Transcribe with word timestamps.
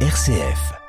RCF. 0.00 0.85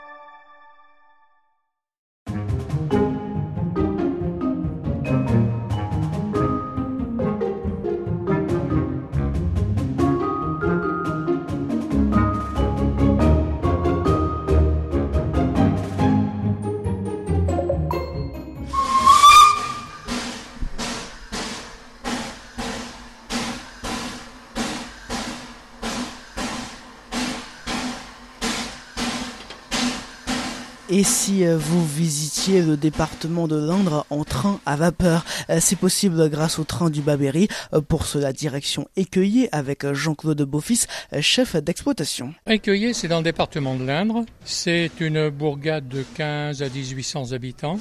Et 30.97 31.03
si 31.03 31.45
euh, 31.45 31.59
vous 31.59 31.85
visitiez 31.85 32.63
le 32.63 32.75
département 32.75 33.47
de 33.47 33.55
l'Indre 33.55 34.07
en 34.09 34.23
train 34.23 34.59
à 34.65 34.75
vapeur, 34.75 35.23
euh, 35.51 35.59
c'est 35.61 35.75
possible 35.75 36.27
grâce 36.27 36.57
au 36.57 36.63
train 36.63 36.89
du 36.89 37.01
Babéry. 37.01 37.49
Euh, 37.73 37.81
Pour 37.81 38.07
cela, 38.07 38.33
direction 38.33 38.87
Écueillé 38.95 39.47
avec 39.51 39.85
Jean-Claude 39.93 40.41
Beaufils, 40.41 40.87
chef 41.21 41.55
d'exploitation. 41.55 42.33
Écueillé, 42.47 42.95
c'est 42.95 43.07
dans 43.07 43.19
le 43.19 43.23
département 43.23 43.75
de 43.75 43.85
l'Indre. 43.85 44.25
C'est 44.43 44.89
une 44.99 45.29
bourgade 45.29 45.87
de 45.87 46.03
15 46.15 46.63
à 46.63 46.67
1800 46.67 47.31
habitants 47.31 47.79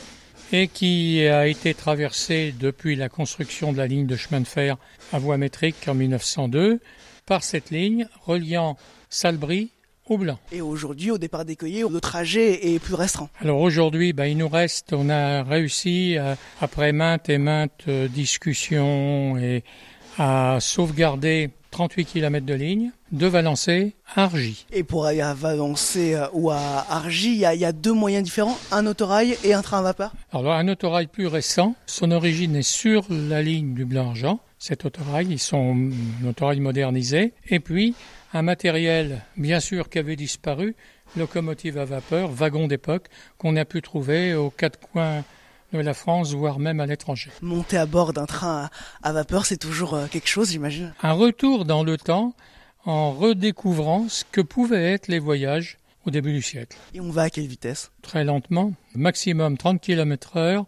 et 0.52 0.68
qui 0.68 1.26
a 1.26 1.46
été 1.46 1.72
traversée 1.72 2.54
depuis 2.60 2.96
la 2.96 3.08
construction 3.08 3.72
de 3.72 3.78
la 3.78 3.86
ligne 3.86 4.06
de 4.06 4.16
chemin 4.16 4.42
de 4.42 4.46
fer 4.46 4.76
à 5.14 5.18
voie 5.18 5.38
métrique 5.38 5.88
en 5.88 5.94
1902 5.94 6.80
par 7.24 7.42
cette 7.42 7.70
ligne 7.70 8.08
reliant 8.26 8.76
Salbris 9.08 9.70
au 10.08 10.18
Blanc. 10.18 10.38
Et 10.52 10.60
aujourd'hui, 10.60 11.10
au 11.10 11.18
départ 11.18 11.44
d'Écueillé, 11.44 11.84
le 11.88 12.00
trajet 12.00 12.74
est 12.74 12.78
plus 12.78 12.94
restreint. 12.94 13.28
Alors 13.40 13.60
aujourd'hui, 13.60 14.12
bah, 14.12 14.28
il 14.28 14.38
nous 14.38 14.48
reste, 14.48 14.92
on 14.92 15.08
a 15.08 15.42
réussi, 15.42 16.16
euh, 16.18 16.34
après 16.60 16.92
maintes 16.92 17.28
et 17.28 17.38
maintes 17.38 17.84
euh, 17.88 18.08
discussions, 18.08 19.36
et 19.38 19.64
à 20.18 20.58
sauvegarder 20.60 21.50
38 21.70 22.04
km 22.06 22.46
de 22.46 22.54
ligne 22.54 22.90
de 23.12 23.26
Valençay 23.26 23.94
à 24.14 24.24
Argy. 24.24 24.66
Et 24.72 24.82
pour 24.82 25.04
aller 25.04 25.20
à 25.20 25.34
Valençay 25.34 26.14
euh, 26.14 26.26
ou 26.32 26.50
à 26.50 26.86
Argy, 26.88 27.32
il 27.32 27.52
y, 27.54 27.58
y 27.58 27.64
a 27.64 27.72
deux 27.72 27.92
moyens 27.92 28.24
différents, 28.24 28.56
un 28.72 28.86
autorail 28.86 29.36
et 29.44 29.52
un 29.52 29.62
train 29.62 29.80
à 29.80 29.82
vapeur. 29.82 30.12
Alors 30.32 30.52
un 30.52 30.68
autorail 30.68 31.06
plus 31.06 31.26
récent, 31.26 31.74
son 31.86 32.12
origine 32.12 32.56
est 32.56 32.62
sur 32.62 33.04
la 33.10 33.42
ligne 33.42 33.74
du 33.74 33.84
Blanc-Argent. 33.84 34.40
Cet 34.58 34.86
autorail, 34.86 35.26
ils 35.28 35.38
sont 35.38 35.76
un 36.24 36.26
autorail 36.26 36.60
modernisé. 36.60 37.34
Et 37.48 37.60
puis 37.60 37.94
un 38.36 38.42
matériel, 38.42 39.22
bien 39.36 39.60
sûr, 39.60 39.88
qui 39.88 39.98
avait 39.98 40.16
disparu, 40.16 40.76
locomotive 41.16 41.78
à 41.78 41.84
vapeur, 41.84 42.30
wagon 42.30 42.66
d'époque, 42.66 43.06
qu'on 43.38 43.56
a 43.56 43.64
pu 43.64 43.80
trouver 43.80 44.34
aux 44.34 44.50
quatre 44.50 44.78
coins 44.78 45.24
de 45.72 45.78
la 45.80 45.94
France, 45.94 46.32
voire 46.32 46.58
même 46.58 46.80
à 46.80 46.86
l'étranger. 46.86 47.30
Monter 47.42 47.78
à 47.78 47.86
bord 47.86 48.12
d'un 48.12 48.26
train 48.26 48.68
à, 49.02 49.08
à 49.08 49.12
vapeur, 49.12 49.46
c'est 49.46 49.56
toujours 49.56 49.94
euh, 49.94 50.06
quelque 50.06 50.28
chose, 50.28 50.50
j'imagine. 50.50 50.94
Un 51.02 51.12
retour 51.12 51.64
dans 51.64 51.82
le 51.82 51.96
temps 51.96 52.34
en 52.84 53.12
redécouvrant 53.12 54.08
ce 54.08 54.24
que 54.30 54.40
pouvaient 54.40 54.92
être 54.92 55.08
les 55.08 55.18
voyages 55.18 55.78
au 56.04 56.10
début 56.10 56.32
du 56.32 56.42
siècle. 56.42 56.76
Et 56.94 57.00
on 57.00 57.10
va 57.10 57.22
à 57.22 57.30
quelle 57.30 57.46
vitesse? 57.46 57.90
Très 58.02 58.22
lentement, 58.22 58.72
maximum 58.94 59.56
30 59.56 59.80
km 59.80 60.36
heure, 60.36 60.66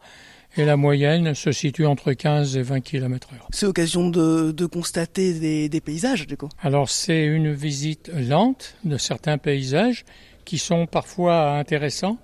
et 0.56 0.64
la 0.64 0.76
moyenne 0.76 1.34
se 1.34 1.52
situe 1.52 1.86
entre 1.86 2.12
15 2.12 2.56
et 2.56 2.62
20 2.62 2.80
km 2.80 3.28
heure. 3.34 3.48
C'est 3.52 3.66
l'occasion 3.66 4.08
de, 4.08 4.50
de 4.52 4.66
constater 4.66 5.34
des, 5.34 5.68
des 5.68 5.80
paysages, 5.80 6.26
du 6.26 6.36
coup. 6.36 6.48
Alors 6.62 6.88
c'est 6.88 7.24
une 7.24 7.52
visite 7.52 8.10
lente 8.14 8.76
de 8.84 8.96
certains 8.96 9.38
paysages 9.38 10.04
qui 10.44 10.58
sont 10.58 10.86
parfois 10.86 11.52
intéressants, 11.58 12.18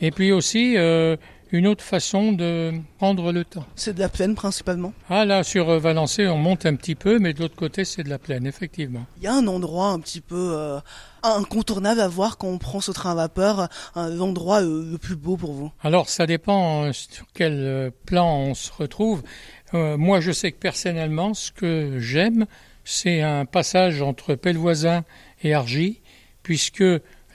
et 0.00 0.10
puis 0.10 0.30
aussi 0.30 0.76
euh, 0.76 1.16
une 1.52 1.66
autre 1.66 1.84
façon 1.84 2.32
de 2.32 2.72
prendre 2.98 3.32
le 3.32 3.44
temps. 3.44 3.64
C'est 3.74 3.94
de 3.94 4.00
la 4.00 4.08
plaine 4.08 4.34
principalement. 4.34 4.92
Ah 5.08 5.24
là, 5.24 5.42
sur 5.42 5.70
euh, 5.70 5.78
Valençay, 5.78 6.26
on 6.26 6.38
monte 6.38 6.66
un 6.66 6.74
petit 6.74 6.94
peu, 6.94 7.18
mais 7.18 7.32
de 7.32 7.40
l'autre 7.40 7.56
côté, 7.56 7.84
c'est 7.84 8.02
de 8.02 8.08
la 8.08 8.18
plaine, 8.18 8.46
effectivement. 8.46 9.06
Il 9.18 9.24
y 9.24 9.26
a 9.26 9.34
un 9.34 9.46
endroit 9.46 9.88
un 9.88 10.00
petit 10.00 10.20
peu 10.20 10.52
euh, 10.54 10.78
incontournable 11.22 12.00
à 12.00 12.08
voir 12.08 12.38
quand 12.38 12.48
on 12.48 12.58
prend 12.58 12.80
ce 12.80 12.92
train 12.92 13.12
à 13.12 13.14
vapeur, 13.14 13.68
l'endroit 13.94 14.62
euh, 14.62 14.90
le 14.90 14.98
plus 14.98 15.16
beau 15.16 15.36
pour 15.36 15.52
vous. 15.52 15.72
Alors 15.82 16.08
ça 16.08 16.26
dépend 16.26 16.84
euh, 16.84 16.92
sur 16.92 17.26
quel 17.34 17.54
euh, 17.54 17.90
plan 18.06 18.36
on 18.36 18.54
se 18.54 18.72
retrouve. 18.72 19.22
Euh, 19.74 19.96
moi, 19.96 20.20
je 20.20 20.32
sais 20.32 20.52
que 20.52 20.58
personnellement, 20.58 21.34
ce 21.34 21.50
que 21.50 21.98
j'aime, 21.98 22.46
c'est 22.84 23.22
un 23.22 23.44
passage 23.44 24.02
entre 24.02 24.34
Pellevoisin 24.36 25.04
et 25.42 25.54
Argy, 25.54 26.00
puisque 26.42 26.84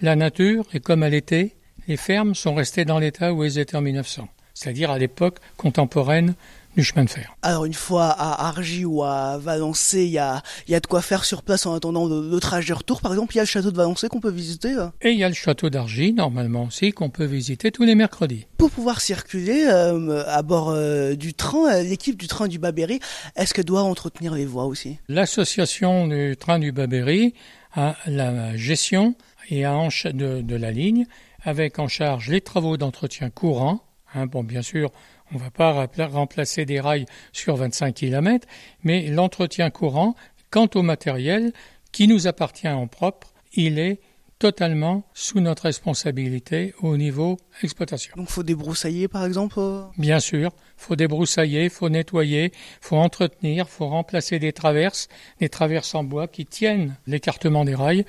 la 0.01 0.16
nature 0.16 0.66
est 0.73 0.79
comme 0.79 1.03
elle 1.03 1.13
était, 1.13 1.55
les 1.88 1.97
fermes 1.97 2.36
sont 2.36 2.53
restées 2.56 2.86
dans 2.86 3.00
l'état 3.00 3.34
où 3.34 3.44
elles 3.44 3.58
étaient 3.58 3.75
en 3.75 3.81
1900, 3.81 4.28
c'est-à-dire 4.53 4.92
à 4.92 4.97
l'époque 4.97 5.38
contemporaine 5.58 6.36
du 6.78 6.84
chemin 6.86 7.03
de 7.03 7.09
fer. 7.09 7.36
Alors 7.42 7.66
une 7.66 7.74
fois 7.74 8.06
à 8.06 8.47
Argy 8.47 8.86
ou 8.86 9.03
à 9.03 9.38
Valençay, 9.38 10.06
il 10.06 10.12
y 10.12 10.18
a, 10.19 10.42
il 10.68 10.72
y 10.72 10.75
a 10.75 10.80
de 10.80 10.88
quoi 10.88 11.02
faire 11.02 11.25
sur 11.25 11.44
place 11.44 11.66
en 11.66 11.74
attendant 11.74 12.08
le, 12.08 12.30
le 12.30 12.40
trajet 12.40 12.72
retour. 12.72 13.02
Par 13.02 13.12
exemple, 13.12 13.34
il 13.34 13.38
y 13.38 13.40
a 13.40 13.44
le 13.44 13.47
château 13.47 13.72
de 13.72 13.75
Valençay 13.75 14.08
qu'on 14.08 14.22
peut 14.22 14.31
visiter. 14.31 14.72
euh. 14.78 14.88
Et 15.02 15.09
il 15.12 15.19
y 15.19 15.25
a 15.25 15.28
le 15.28 15.36
château 15.36 15.69
d'Argy, 15.69 16.14
normalement 16.14 16.64
aussi, 16.64 16.94
qu'on 16.94 17.09
peut 17.09 17.25
visiter 17.25 17.72
tous 17.72 17.84
les 17.84 17.94
mercredis. 17.96 18.46
Pour 18.58 18.72
pouvoir 18.72 19.02
circuler 19.02 19.66
euh, 19.68 20.24
à 20.28 20.42
bord 20.44 20.69
euh, 20.69 21.16
du 21.16 21.34
train, 21.34 21.81
l'équipe 21.81 22.16
du 22.18 22.28
train 22.28 22.48
du 22.48 22.58
Babéry, 22.58 23.02
est-ce 23.36 23.53
qu'elle 23.53 23.66
doit 23.66 23.84
entretenir 23.84 24.34
les 24.34 24.46
voies 24.46 24.63
aussi? 24.63 24.98
L'association 25.09 26.08
du 26.08 26.38
train 26.38 26.58
du 26.58 26.72
Babéry 26.72 27.34
a 27.75 27.98
la 28.06 28.56
gestion 28.56 29.16
et 29.50 29.66
a 29.66 29.78
de 30.13 30.56
la 30.56 30.72
ligne 30.72 31.06
avec 31.44 31.79
en 31.79 31.88
charge 31.88 32.29
les 32.29 32.41
travaux 32.41 32.78
d'entretien 32.78 33.29
courant. 33.29 33.81
Hein, 34.13 34.25
bon, 34.25 34.44
bien 34.44 34.62
sûr, 34.62 34.91
on 35.31 35.35
ne 35.35 35.40
va 35.40 35.50
pas 35.50 35.88
remplacer 36.07 36.66
des 36.66 36.79
rails 36.79 37.06
sur 37.31 37.56
25 37.56 37.94
km, 37.96 38.47
mais 38.84 39.07
l'entretien 39.07 39.69
courant, 39.69 40.16
quant 40.50 40.69
au 40.75 40.81
matériel 40.81 41.53
qui 41.91 42.07
nous 42.07 42.28
appartient 42.28 42.68
en 42.68 42.88
propre, 42.88 43.34
il 43.53 43.80
est 43.80 44.00
totalement 44.41 45.03
sous 45.13 45.40
notre 45.40 45.63
responsabilité 45.63 46.74
au 46.81 46.97
niveau 46.97 47.38
exploitation. 47.62 48.12
Donc 48.18 48.28
faut 48.28 48.41
débroussailler 48.41 49.07
par 49.07 49.24
exemple. 49.24 49.59
euh? 49.59 49.84
Bien 50.00 50.19
sûr, 50.19 50.51
faut 50.78 50.96
débroussailler, 50.96 51.69
faut 51.69 51.90
nettoyer, 51.90 52.51
faut 52.81 52.97
entretenir, 52.97 53.69
faut 53.69 53.88
remplacer 53.88 54.40
des 54.40 54.51
traverses, 54.51 55.09
des 55.40 55.47
traverses 55.50 55.94
en 55.94 56.03
bois 56.03 56.28
qui 56.28 56.47
tiennent 56.47 56.97
l'écartement 57.06 57.66
des 57.66 57.75
rails. 57.75 58.03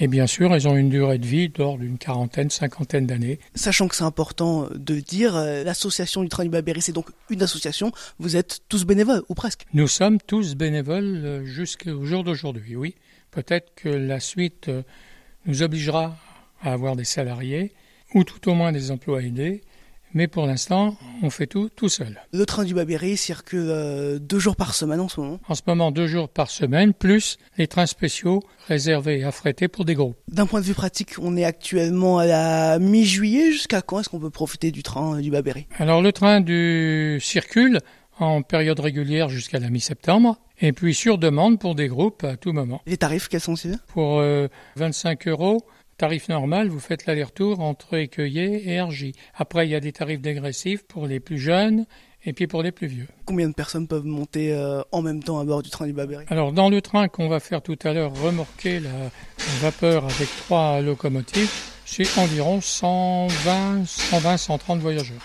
Et 0.00 0.08
bien 0.08 0.26
sûr, 0.26 0.52
elles 0.52 0.66
ont 0.66 0.76
une 0.76 0.88
durée 0.88 1.18
de 1.18 1.26
vie 1.26 1.48
d'ordre 1.48 1.78
d'une 1.78 1.98
quarantaine, 1.98 2.50
cinquantaine 2.50 3.06
d'années. 3.06 3.38
Sachant 3.54 3.86
que 3.86 3.94
c'est 3.94 4.02
important 4.04 4.68
de 4.74 4.98
dire, 4.98 5.36
euh, 5.36 5.62
l'association 5.62 6.22
du 6.22 6.28
train 6.28 6.42
du 6.42 6.50
Babéry, 6.50 6.82
c'est 6.82 6.92
donc 6.92 7.10
une 7.30 7.42
association. 7.42 7.92
Vous 8.18 8.34
êtes 8.34 8.62
tous 8.68 8.84
bénévoles, 8.84 9.22
ou 9.28 9.34
presque. 9.34 9.66
Nous 9.72 9.86
sommes 9.86 10.18
tous 10.18 10.56
bénévoles 10.56 11.04
euh, 11.24 11.44
jusqu'au 11.44 12.04
jour 12.04 12.24
d'aujourd'hui, 12.24 12.74
oui. 12.74 12.96
Peut-être 13.30 13.72
que 13.76 13.88
la 13.88 14.18
suite 14.18 14.68
euh, 14.68 14.82
nous 15.46 15.62
obligera 15.62 16.16
à 16.60 16.72
avoir 16.72 16.96
des 16.96 17.04
salariés, 17.04 17.72
ou 18.14 18.24
tout 18.24 18.50
au 18.50 18.54
moins 18.54 18.72
des 18.72 18.90
emplois 18.90 19.22
aidés, 19.22 19.62
mais 20.14 20.28
pour 20.28 20.46
l'instant, 20.46 20.96
on 21.22 21.30
fait 21.30 21.46
tout 21.46 21.68
tout 21.74 21.88
seul. 21.88 22.20
Le 22.32 22.46
train 22.46 22.64
du 22.64 22.72
Babéry 22.72 23.16
circule 23.16 23.66
euh, 23.68 24.18
deux 24.18 24.38
jours 24.38 24.56
par 24.56 24.74
semaine 24.74 25.00
en 25.00 25.08
ce 25.08 25.20
moment. 25.20 25.40
En 25.48 25.54
ce 25.54 25.62
moment, 25.66 25.90
deux 25.90 26.06
jours 26.06 26.28
par 26.28 26.50
semaine, 26.50 26.94
plus 26.94 27.36
les 27.58 27.66
trains 27.66 27.86
spéciaux 27.86 28.42
réservés 28.68 29.18
et 29.18 29.24
affrétés 29.24 29.68
pour 29.68 29.84
des 29.84 29.94
groupes. 29.94 30.16
D'un 30.28 30.46
point 30.46 30.60
de 30.60 30.66
vue 30.66 30.74
pratique, 30.74 31.16
on 31.20 31.36
est 31.36 31.44
actuellement 31.44 32.18
à 32.18 32.26
la 32.26 32.78
mi-juillet. 32.78 33.52
Jusqu'à 33.52 33.82
quand 33.82 34.00
est-ce 34.00 34.08
qu'on 34.08 34.20
peut 34.20 34.30
profiter 34.30 34.70
du 34.70 34.82
train 34.82 35.18
euh, 35.18 35.20
du 35.20 35.30
Babéry 35.30 35.66
Alors 35.78 36.00
le 36.00 36.12
train 36.12 36.40
du 36.40 37.18
circule 37.20 37.80
en 38.18 38.42
période 38.42 38.78
régulière 38.78 39.28
jusqu'à 39.28 39.58
la 39.58 39.70
mi-septembre, 39.70 40.38
et 40.60 40.72
puis 40.72 40.94
sur 40.94 41.18
demande 41.18 41.58
pour 41.58 41.74
des 41.74 41.88
groupes 41.88 42.22
à 42.24 42.36
tout 42.36 42.52
moment. 42.52 42.80
Les 42.86 42.96
tarifs, 42.96 43.28
quels 43.28 43.40
sont-ils? 43.40 43.78
Pour 43.88 44.20
euh, 44.20 44.46
25 44.76 45.26
euros, 45.28 45.64
tarif 45.96 46.28
normal, 46.28 46.68
vous 46.68 46.80
faites 46.80 47.06
l'aller-retour 47.06 47.60
entre 47.60 47.96
Écueillé 47.96 48.70
et 48.70 48.78
Argy. 48.78 49.12
Après, 49.34 49.66
il 49.66 49.70
y 49.70 49.74
a 49.74 49.80
des 49.80 49.92
tarifs 49.92 50.20
dégressifs 50.20 50.84
pour 50.84 51.06
les 51.06 51.20
plus 51.20 51.38
jeunes 51.38 51.86
et 52.24 52.32
puis 52.32 52.46
pour 52.46 52.62
les 52.62 52.72
plus 52.72 52.86
vieux. 52.86 53.06
Combien 53.26 53.48
de 53.48 53.54
personnes 53.54 53.86
peuvent 53.86 54.04
monter 54.04 54.52
euh, 54.52 54.82
en 54.92 55.02
même 55.02 55.22
temps 55.22 55.38
à 55.38 55.44
bord 55.44 55.62
du 55.62 55.70
train 55.70 55.86
du 55.86 55.92
Babéry 55.92 56.24
Alors 56.28 56.52
dans 56.52 56.70
le 56.70 56.80
train 56.80 57.08
qu'on 57.08 57.28
va 57.28 57.40
faire 57.40 57.62
tout 57.62 57.78
à 57.84 57.92
l'heure 57.92 58.14
remorquer 58.14 58.80
la, 58.80 58.90
la 58.90 59.60
vapeur 59.60 60.04
avec 60.04 60.28
trois 60.44 60.80
locomotives, 60.80 61.52
c'est 61.84 62.18
environ 62.18 62.60
120, 62.60 63.86
120, 63.86 64.36
130 64.36 64.80
voyageurs. 64.80 65.22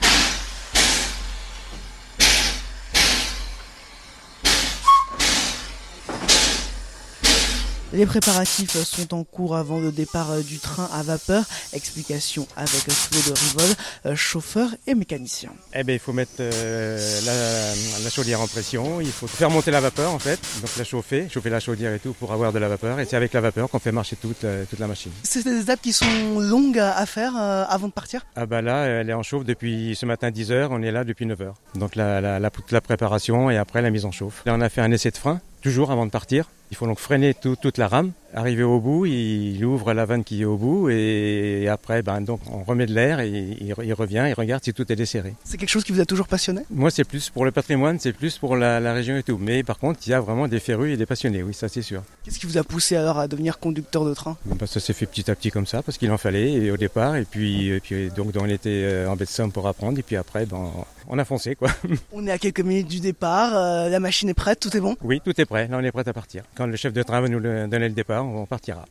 Les 7.91 8.05
préparatifs 8.05 8.77
sont 8.83 9.15
en 9.15 9.23
cours 9.23 9.55
avant 9.55 9.79
le 9.79 9.91
départ 9.91 10.37
du 10.43 10.59
train 10.59 10.87
à 10.93 11.01
vapeur. 11.01 11.43
Explication 11.73 12.47
avec 12.55 12.85
Claude 12.85 13.35
Rivol, 13.35 14.15
chauffeur 14.15 14.69
et 14.85 14.93
mécanicien. 14.93 15.49
Eh 15.73 15.83
bien, 15.83 15.95
il 15.95 15.99
faut 15.99 16.13
mettre 16.13 16.33
euh, 16.39 17.21
la, 17.25 18.03
la, 18.03 18.09
chaudière 18.11 18.41
en 18.41 18.47
pression, 18.47 19.01
il 19.01 19.11
faut 19.11 19.25
faire 19.25 19.49
monter 19.49 19.71
la 19.71 19.81
vapeur 19.81 20.11
en 20.11 20.19
fait, 20.19 20.39
donc 20.61 20.69
la 20.77 20.83
chauffer, 20.83 21.27
chauffer 21.29 21.49
la 21.49 21.59
chaudière 21.59 21.91
et 21.91 21.99
tout 21.99 22.13
pour 22.13 22.31
avoir 22.31 22.53
de 22.53 22.59
la 22.59 22.67
vapeur. 22.67 22.99
Et 22.99 23.05
c'est 23.05 23.15
avec 23.15 23.33
la 23.33 23.41
vapeur 23.41 23.69
qu'on 23.69 23.79
fait 23.79 23.91
marcher 23.91 24.15
toute, 24.15 24.43
euh, 24.43 24.65
toute 24.69 24.79
la 24.79 24.87
machine. 24.87 25.11
C'est 25.23 25.43
des 25.43 25.61
étapes 25.61 25.81
qui 25.81 25.93
sont 25.93 26.39
longues 26.39 26.79
à 26.79 27.05
faire 27.07 27.33
euh, 27.37 27.65
avant 27.67 27.87
de 27.87 27.93
partir? 27.93 28.23
Ah 28.35 28.45
bah 28.45 28.61
là, 28.61 28.85
elle 28.85 29.09
est 29.09 29.13
en 29.13 29.23
chauffe 29.23 29.45
depuis 29.45 29.95
ce 29.95 30.05
matin 30.05 30.29
10h, 30.29 30.67
on 30.69 30.83
est 30.83 30.91
là 30.91 31.03
depuis 31.03 31.25
9h. 31.25 31.53
Donc 31.73 31.95
la, 31.95 32.21
la, 32.21 32.39
la, 32.39 32.51
la 32.71 32.81
préparation 32.81 33.49
et 33.49 33.57
après 33.57 33.81
la 33.81 33.89
mise 33.89 34.05
en 34.05 34.11
chauffe. 34.11 34.43
Là, 34.45 34.53
on 34.55 34.61
a 34.61 34.69
fait 34.69 34.81
un 34.81 34.91
essai 34.91 35.09
de 35.09 35.17
frein, 35.17 35.41
toujours 35.61 35.91
avant 35.91 36.05
de 36.05 36.11
partir. 36.11 36.49
Il 36.71 36.77
faut 36.77 36.85
donc 36.85 36.99
freiner 36.99 37.33
tout, 37.33 37.55
toute 37.55 37.77
la 37.77 37.87
rame, 37.87 38.11
arriver 38.33 38.63
au 38.63 38.79
bout, 38.79 39.05
il 39.05 39.63
ouvre 39.65 39.93
la 39.93 40.05
vanne 40.05 40.23
qui 40.23 40.41
est 40.41 40.45
au 40.45 40.57
bout 40.57 40.89
et 40.89 41.67
après 41.69 42.01
ben, 42.01 42.21
donc 42.21 42.41
on 42.51 42.63
remet 42.63 42.85
de 42.85 42.93
l'air 42.93 43.19
et 43.19 43.29
il, 43.29 43.73
il, 43.83 43.93
revient, 43.93 44.25
il 44.27 44.33
regarde 44.33 44.63
si 44.63 44.73
tout 44.73 44.91
est 44.91 44.95
desserré. 44.95 45.33
C'est 45.43 45.57
quelque 45.57 45.69
chose 45.69 45.83
qui 45.83 45.91
vous 45.91 45.99
a 45.99 46.05
toujours 46.05 46.27
passionné? 46.27 46.61
Moi 46.69 46.91
c'est 46.91 47.03
plus 47.03 47.29
pour 47.29 47.45
le 47.45 47.51
patrimoine, 47.51 47.99
c'est 47.99 48.13
plus 48.13 48.37
pour 48.37 48.55
la, 48.55 48.79
la, 48.79 48.93
région 48.93 49.17
et 49.17 49.23
tout. 49.23 49.37
Mais 49.39 49.63
par 49.63 49.79
contre 49.79 49.99
il 50.05 50.09
y 50.09 50.13
a 50.13 50.19
vraiment 50.19 50.47
des 50.47 50.59
férus 50.59 50.93
et 50.93 50.97
des 50.97 51.05
passionnés, 51.05 51.43
oui 51.43 51.53
ça 51.53 51.69
c'est 51.69 51.81
sûr. 51.81 52.03
Qu'est-ce 52.23 52.39
qui 52.39 52.45
vous 52.45 52.57
a 52.57 52.63
poussé 52.63 52.95
alors 52.95 53.19
à 53.19 53.27
devenir 53.27 53.59
conducteur 53.59 54.05
de 54.05 54.13
train? 54.13 54.37
Ben, 54.45 54.67
Ça 54.67 54.79
s'est 54.79 54.93
fait 54.93 55.05
petit 55.05 55.29
à 55.29 55.35
petit 55.35 55.51
comme 55.51 55.65
ça 55.65 55.81
parce 55.81 55.97
qu'il 55.97 56.11
en 56.11 56.17
fallait 56.17 56.51
et 56.51 56.71
au 56.71 56.77
départ 56.77 57.15
et 57.15 57.25
puis, 57.25 57.69
et 57.69 57.79
puis 57.79 58.09
donc, 58.09 58.31
donc 58.31 58.43
on 58.43 58.49
était 58.49 59.05
en 59.07 59.15
baie 59.15 59.25
de 59.25 59.29
Somme 59.29 59.51
pour 59.51 59.67
apprendre 59.67 59.99
et 59.99 60.03
puis 60.03 60.15
après 60.15 60.45
ben, 60.45 60.71
on 61.07 61.17
a 61.17 61.25
foncé 61.25 61.55
quoi. 61.55 61.69
On 62.13 62.27
est 62.27 62.31
à 62.31 62.37
quelques 62.37 62.59
minutes 62.59 62.87
du 62.87 62.99
départ, 62.99 63.55
euh, 63.55 63.89
la 63.89 63.99
machine 63.99 64.29
est 64.29 64.33
prête, 64.33 64.59
tout 64.59 64.75
est 64.75 64.79
bon? 64.79 64.95
Oui 65.01 65.21
tout 65.23 65.39
est 65.39 65.45
prêt, 65.45 65.67
là 65.67 65.77
on 65.77 65.83
est 65.83 65.91
prêt 65.91 66.07
à 66.07 66.13
partir. 66.13 66.43
Quand 66.55 66.67
le 66.67 66.75
chef 66.75 66.93
de 66.93 67.01
train 67.01 67.19
va 67.21 67.27
nous 67.27 67.39
le 67.39 67.67
donner 67.67 67.87
le 67.87 67.95
départ, 67.95 68.18
on 68.19 68.45
partira. 68.45 68.85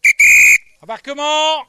Embarquement 0.82 1.64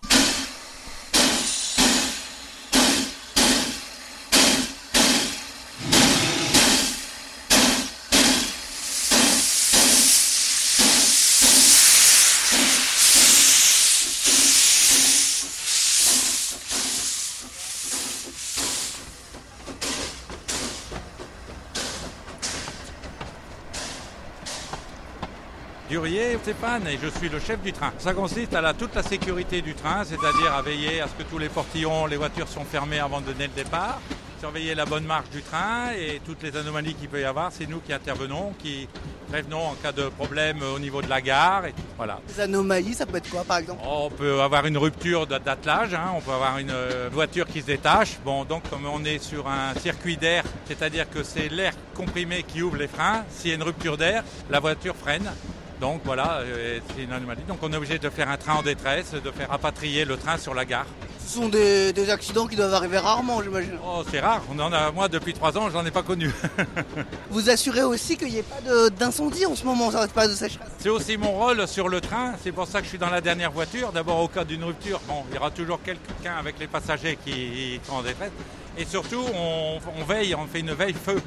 Stéphane 26.38 26.88
et 26.88 26.98
je 27.02 27.08
suis 27.18 27.30
le 27.30 27.40
chef 27.40 27.62
du 27.62 27.74
train. 27.74 27.92
Ça 27.98 28.14
consiste 28.14 28.54
à 28.54 28.62
la, 28.62 28.74
toute 28.74 28.94
la 28.96 29.02
sécurité 29.04 29.62
du 29.62 29.74
train, 29.74 30.04
c'est-à-dire 30.04 30.54
à 30.56 30.62
veiller 30.62 31.02
à 31.02 31.08
ce 31.08 31.14
que 31.14 31.28
tous 31.28 31.40
les 31.40 31.50
portillons, 31.50 32.06
les 32.06 32.18
voitures 32.18 32.48
sont 32.48 32.64
fermées 32.66 33.00
avant 33.00 33.20
de 33.22 33.28
donner 33.28 33.48
le 33.48 33.64
départ, 33.64 34.00
surveiller 34.40 34.76
la 34.76 34.86
bonne 34.86 35.06
marche 35.06 35.30
du 35.32 35.42
train 35.42 35.92
et 35.98 36.22
toutes 36.26 36.44
les 36.44 36.56
anomalies 36.56 36.94
qu'il 36.94 37.10
peut 37.10 37.20
y 37.22 37.26
avoir, 37.26 37.52
c'est 37.52 37.68
nous 37.68 37.80
qui 37.80 37.92
intervenons, 37.94 38.54
qui 38.60 38.88
prévenons 39.30 39.68
en 39.68 39.74
cas 39.74 39.92
de 39.92 40.04
problème 40.10 40.60
au 40.76 40.80
niveau 40.80 41.02
de 41.02 41.10
la 41.10 41.20
gare. 41.22 41.66
Et 41.66 41.74
voilà. 41.98 42.20
Les 42.30 42.42
anomalies, 42.42 42.94
ça 42.94 43.06
peut 43.06 43.18
être 43.18 43.30
quoi 43.30 43.44
par 43.44 43.58
exemple? 43.58 43.82
Oh, 43.86 44.04
On 44.06 44.10
peut 44.10 44.42
avoir 44.42 44.66
une 44.66 44.78
rupture 44.78 45.26
d'attelage, 45.28 45.94
hein, 45.94 46.12
on 46.16 46.22
peut 46.22 46.32
avoir 46.32 46.58
une 46.60 46.74
voiture 47.12 47.48
qui 47.48 47.62
se 47.62 47.66
détache. 47.66 48.20
Bon, 48.24 48.46
donc 48.46 48.70
comme 48.70 48.86
on 48.86 49.04
est 49.04 49.20
sur 49.20 49.48
un 49.48 49.74
circuit 49.80 50.18
d'air, 50.18 50.44
c'est-à-dire 50.68 51.10
que 51.10 51.24
c'est 51.24 51.50
l'air 51.50 51.74
comprimé 51.96 52.44
qui 52.44 52.62
ouvre 52.62 52.78
les 52.78 52.88
freins, 52.88 53.24
s'il 53.30 53.50
y 53.50 53.54
a 53.54 53.56
une 53.56 53.64
rupture 53.64 53.98
d'air, 53.98 54.24
la 54.50 54.60
voiture 54.60 54.96
freine. 54.96 55.30
Donc 55.80 56.02
voilà, 56.04 56.42
c'est 56.96 57.04
une 57.04 57.14
anomalie. 57.14 57.44
Donc 57.48 57.60
on 57.62 57.72
est 57.72 57.78
obligé 57.78 58.00
de 58.00 58.10
faire 58.10 58.30
un 58.30 58.38
train 58.38 58.56
en 58.56 58.62
détresse, 58.62 59.12
de 59.12 59.32
faire 59.32 59.50
rapatrier 59.50 60.04
le 60.06 60.18
train 60.18 60.38
sur 60.38 60.54
la 60.54 60.66
gare. 60.66 60.86
Ce 61.26 61.36
sont 61.36 61.48
des, 61.48 61.94
des 61.94 62.10
accidents 62.10 62.48
qui 62.48 62.56
doivent 62.56 62.74
arriver 62.74 62.98
rarement, 62.98 63.42
j'imagine. 63.44 63.78
Oh, 63.86 64.02
c'est 64.10 64.20
rare. 64.20 64.42
On 64.52 64.60
en 64.60 64.74
a, 64.74 64.92
moi, 64.92 65.08
depuis 65.08 65.34
trois 65.34 65.56
ans, 65.58 65.70
j'en 65.70 65.86
ai 65.86 65.92
pas 65.92 66.02
connu. 66.02 66.34
Vous 67.30 67.50
assurez 67.50 67.84
aussi 67.84 68.18
qu'il 68.18 68.30
n'y 68.30 68.38
ait 68.38 68.44
pas 68.44 68.90
d'incendie 68.90 69.46
en 69.46 69.56
ce 69.56 69.64
moment, 69.64 69.92
ça 69.92 70.08
pas 70.08 70.28
de 70.28 70.34
sécheresse? 70.34 70.68
C'est 70.80 70.90
aussi 70.90 71.18
mon 71.18 71.32
rôle 71.32 71.68
sur 71.68 71.88
le 71.88 72.02
train. 72.02 72.34
C'est 72.44 72.52
pour 72.52 72.68
ça 72.68 72.80
que 72.80 72.86
je 72.86 72.90
suis 72.90 72.98
dans 72.98 73.12
la 73.12 73.22
dernière 73.22 73.52
voiture. 73.52 73.92
D'abord, 73.92 74.20
au 74.22 74.28
cas 74.28 74.44
d'une 74.44 74.64
rupture, 74.64 75.00
bon, 75.08 75.24
il 75.30 75.36
y 75.36 75.38
aura 75.38 75.52
toujours 75.52 75.80
quelqu'un 75.84 76.36
avec 76.40 76.60
les 76.60 76.68
passagers 76.68 77.18
qui 77.24 77.80
sont 77.88 77.94
en 77.94 78.02
détresse. 78.02 78.32
Et 78.78 78.86
surtout, 78.86 79.24
on, 79.36 79.78
on 80.00 80.04
veille, 80.06 80.34
on 80.34 80.48
fait 80.48 80.62
une 80.62 80.74
veille 80.74 80.94
feu. 80.96 81.22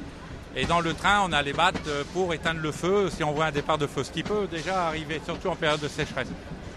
Et 0.55 0.65
dans 0.65 0.81
le 0.81 0.93
train, 0.93 1.21
on 1.27 1.31
a 1.33 1.41
les 1.41 1.53
battes 1.53 1.89
pour 2.13 2.33
éteindre 2.33 2.59
le 2.61 2.71
feu 2.71 3.09
si 3.09 3.23
on 3.23 3.31
voit 3.31 3.45
un 3.45 3.51
départ 3.51 3.77
de 3.77 3.87
feu, 3.87 4.03
ce 4.03 4.11
qui 4.11 4.21
peut 4.21 4.47
déjà 4.49 4.87
arriver, 4.87 5.19
surtout 5.25 5.47
en 5.47 5.55
période 5.55 5.79
de 5.79 5.87
sécheresse. 5.87 6.27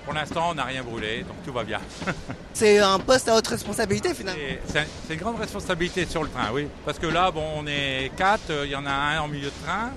Pour 0.07 0.15
l'instant, 0.15 0.51
on 0.51 0.55
n'a 0.55 0.65
rien 0.65 0.83
brûlé, 0.83 1.25
donc 1.25 1.37
tout 1.45 1.53
va 1.53 1.65
bien. 1.65 1.81
c'est 2.55 2.79
un 2.79 2.99
poste 2.99 3.29
à 3.29 3.37
haute 3.37 3.49
responsabilité 3.49 4.15
finalement. 4.15 4.41
C'est 4.69 5.15
une 5.15 5.21
grande 5.21 5.39
responsabilité 5.39 6.07
sur 6.07 6.23
le 6.23 6.31
train, 6.31 6.53
oui. 6.55 6.69
Parce 6.85 6.99
que 6.99 7.07
là, 7.07 7.31
bon, 7.31 7.45
on 7.57 7.67
est 7.67 8.13
quatre, 8.17 8.53
il 8.65 8.71
y 8.71 8.77
en 8.77 8.87
a 8.87 8.91
un 8.91 9.21
en 9.21 9.29
milieu 9.29 9.47
de 9.49 9.65
train. 9.67 9.91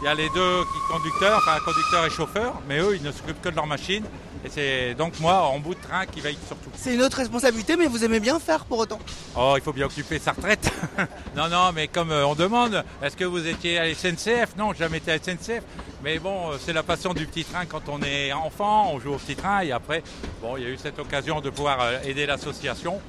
Il 0.00 0.04
y 0.04 0.08
a 0.08 0.14
les 0.14 0.28
deux 0.28 0.62
qui 0.62 0.92
conducteurs, 0.92 1.38
enfin 1.38 1.58
conducteur 1.64 2.06
et 2.06 2.10
chauffeur, 2.10 2.62
mais 2.68 2.78
eux, 2.78 2.94
ils 2.94 3.02
ne 3.02 3.10
s'occupent 3.10 3.42
que 3.42 3.48
de 3.48 3.56
leur 3.56 3.66
machine. 3.66 4.04
Et 4.44 4.48
c'est 4.48 4.94
donc 4.94 5.18
moi 5.20 5.42
en 5.42 5.58
bout 5.58 5.74
de 5.74 5.80
train 5.80 6.06
qui 6.06 6.20
veille 6.20 6.38
surtout. 6.46 6.70
C'est 6.76 6.94
une 6.94 7.02
autre 7.02 7.16
responsabilité, 7.16 7.76
mais 7.76 7.86
vous 7.86 8.04
aimez 8.04 8.20
bien 8.20 8.38
faire 8.38 8.64
pour 8.64 8.78
autant 8.78 8.98
Oh, 9.36 9.54
il 9.56 9.62
faut 9.62 9.72
bien 9.72 9.86
occuper 9.86 10.18
sa 10.18 10.32
retraite. 10.32 10.70
non, 11.36 11.48
non, 11.48 11.72
mais 11.74 11.88
comme 11.88 12.12
on 12.12 12.34
demande, 12.34 12.84
est-ce 13.02 13.16
que 13.16 13.24
vous 13.24 13.46
étiez 13.46 13.78
à 13.78 13.86
la 13.86 13.94
SNCF? 13.94 14.56
Non, 14.56 14.72
jamais 14.72 14.98
été 14.98 15.10
à 15.10 15.16
la 15.16 15.22
SNCF. 15.22 15.62
Mais 16.02 16.18
bon, 16.18 16.52
c'est 16.64 16.72
la 16.72 16.84
passion 16.84 17.12
du 17.12 17.26
petit 17.26 17.44
train 17.44 17.66
quand 17.66 17.88
on 17.88 18.00
est 18.02 18.32
enfant, 18.32 18.92
on 18.92 19.00
joue 19.00 19.14
au 19.14 19.18
petit 19.18 19.34
train 19.34 19.60
et 19.60 19.72
après, 19.72 20.02
bon, 20.40 20.56
il 20.56 20.62
y 20.62 20.66
a 20.66 20.68
eu 20.68 20.78
cette 20.78 20.98
occasion 20.98 21.40
de 21.40 21.50
pouvoir 21.50 22.04
aider 22.04 22.24
l'association. 22.26 23.00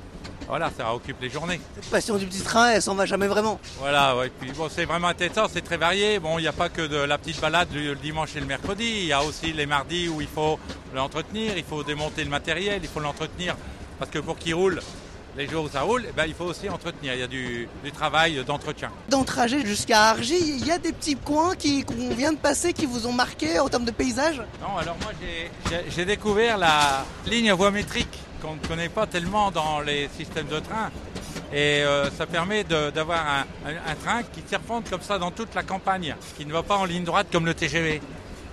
Voilà, 0.50 0.72
ça 0.76 0.92
occupe 0.96 1.22
les 1.22 1.30
journées. 1.30 1.62
Cette 1.76 1.92
passion 1.92 2.18
du 2.18 2.26
petit 2.26 2.42
train, 2.42 2.72
elle 2.72 2.82
s'en 2.82 2.96
va 2.96 3.06
jamais 3.06 3.28
vraiment. 3.28 3.60
Voilà, 3.78 4.18
ouais. 4.18 4.32
Puis 4.42 4.52
bon, 4.52 4.68
c'est 4.68 4.86
vraiment 4.86 5.10
intéressant, 5.10 5.46
c'est 5.48 5.62
très 5.62 5.78
varié. 5.78 6.18
Bon, 6.18 6.40
il 6.40 6.42
n'y 6.42 6.48
a 6.48 6.54
pas 6.54 6.70
que 6.70 6.82
de 6.82 6.98
la 6.98 7.20
petite 7.20 7.40
balade 7.40 7.68
le 7.72 7.94
dimanche 7.94 8.36
et 8.36 8.40
le 8.40 8.48
mercredi. 8.48 8.84
Il 8.84 9.06
y 9.06 9.14
a 9.14 9.24
aussi 9.24 9.54
les 9.54 9.68
mardis 9.68 10.10
où 10.10 10.22
il 10.22 10.28
faut 10.28 10.60
l'entretenir, 10.96 11.56
il 11.56 11.64
faut 11.64 11.84
démonter 11.84 12.24
le 12.24 12.32
matériel, 12.32 12.80
il 12.82 12.90
faut 12.90 13.00
l'entretenir 13.00 13.56
parce 14.00 14.10
que 14.10 14.18
pour 14.18 14.38
qu'il 14.38 14.56
roule, 14.56 14.82
les 15.38 15.48
jours 15.48 15.66
où 15.66 15.70
ça 15.70 15.82
roule, 15.82 16.06
eh 16.10 16.12
ben, 16.14 16.26
il 16.26 16.34
faut 16.34 16.46
aussi 16.46 16.68
entretenir. 16.68 17.14
Il 17.14 17.20
y 17.20 17.24
a 17.24 17.28
du, 17.28 17.70
du 17.84 17.92
travail 17.92 18.44
d'entretien. 18.44 18.90
Dans 19.10 19.20
le 19.20 19.26
trajet 19.26 19.64
jusqu'à 19.64 20.10
Argy, 20.10 20.40
il 20.40 20.66
y 20.66 20.72
a 20.72 20.80
des 20.80 20.94
petits 20.94 21.16
coins 21.16 21.56
qui, 21.56 21.84
qu'on 21.84 22.10
vient 22.10 22.34
de 22.34 22.40
passer 22.40 22.74
qui 22.74 22.88
vous 22.88 23.06
ont 23.06 23.14
marqué 23.14 23.60
en 23.60 23.70
termes 23.70 23.86
de 23.86 23.92
paysage? 23.92 24.42
Non, 24.60 24.78
alors 24.80 24.98
moi 25.04 25.12
j'ai 25.96 26.06
découvert 26.06 26.58
la 26.58 27.06
ligne 27.28 27.52
voie 27.52 27.70
métrique 27.70 28.18
qu'on 28.42 28.56
ne 28.56 28.68
connaît 28.68 28.90
pas 28.90 29.08
tellement 29.08 29.52
dans 29.52 29.80
les 29.82 30.10
systèmes 30.10 30.48
de 30.48 30.60
train. 30.60 30.90
Et 31.52 31.84
euh, 31.84 32.10
ça 32.12 32.28
permet 32.28 32.64
d'avoir 32.64 33.46
un, 33.66 33.96
train 33.96 34.24
qui 34.24 34.44
serpente 34.46 34.90
comme 34.90 35.02
ça 35.02 35.18
dans 35.18 35.32
toute 35.32 35.56
la 35.56 35.64
campagne, 35.64 36.16
qui 36.38 36.46
ne 36.46 36.54
va 36.54 36.64
pas 36.64 36.78
en 36.78 36.86
ligne 36.86 37.04
droite 37.04 37.28
comme 37.32 37.46
le 37.46 37.54
TGV. 37.54 38.02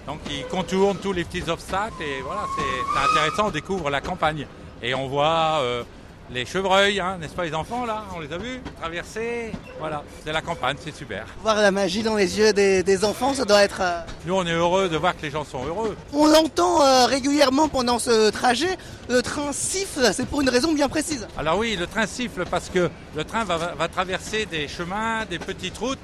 Donc 0.06 0.20
il 0.30 0.46
contourne 0.46 0.96
tous 0.98 1.12
les 1.12 1.24
petits 1.24 1.48
obstacles 1.50 2.02
et 2.02 2.22
voilà, 2.22 2.42
c'est 2.56 3.10
intéressant, 3.10 3.48
on 3.48 3.50
découvre 3.50 3.90
la 3.90 4.00
campagne. 4.00 4.46
Et 4.82 4.94
on 4.94 5.08
voit 5.08 5.60
euh, 5.60 5.82
les 6.30 6.44
chevreuils, 6.44 7.00
hein, 7.00 7.18
n'est-ce 7.20 7.34
pas 7.34 7.44
les 7.44 7.54
enfants 7.54 7.86
là 7.86 8.04
On 8.16 8.20
les 8.20 8.32
a 8.32 8.38
vus 8.38 8.60
traverser. 8.80 9.52
Voilà, 9.78 10.02
c'est 10.24 10.32
la 10.32 10.42
campagne, 10.42 10.76
c'est 10.82 10.94
super. 10.94 11.26
Voir 11.42 11.56
la 11.56 11.70
magie 11.70 12.02
dans 12.02 12.16
les 12.16 12.38
yeux 12.38 12.52
des, 12.52 12.82
des 12.82 13.04
enfants, 13.04 13.34
ça 13.34 13.44
doit 13.44 13.62
être. 13.62 13.80
Euh... 13.80 14.00
Nous, 14.26 14.34
on 14.34 14.44
est 14.46 14.52
heureux 14.52 14.88
de 14.88 14.96
voir 14.96 15.16
que 15.16 15.22
les 15.22 15.30
gens 15.30 15.44
sont 15.44 15.64
heureux. 15.64 15.96
On 16.12 16.26
l'entend 16.26 16.82
euh, 16.82 17.06
régulièrement 17.06 17.68
pendant 17.68 17.98
ce 17.98 18.30
trajet. 18.30 18.76
Le 19.08 19.22
train 19.22 19.52
siffle, 19.52 20.10
c'est 20.12 20.26
pour 20.26 20.40
une 20.40 20.48
raison 20.48 20.72
bien 20.72 20.88
précise. 20.88 21.28
Alors 21.38 21.58
oui, 21.58 21.76
le 21.76 21.86
train 21.86 22.06
siffle 22.06 22.44
parce 22.50 22.68
que 22.68 22.90
le 23.14 23.24
train 23.24 23.44
va, 23.44 23.56
va 23.56 23.88
traverser 23.88 24.46
des 24.46 24.66
chemins, 24.66 25.24
des 25.26 25.38
petites 25.38 25.78
routes. 25.78 25.98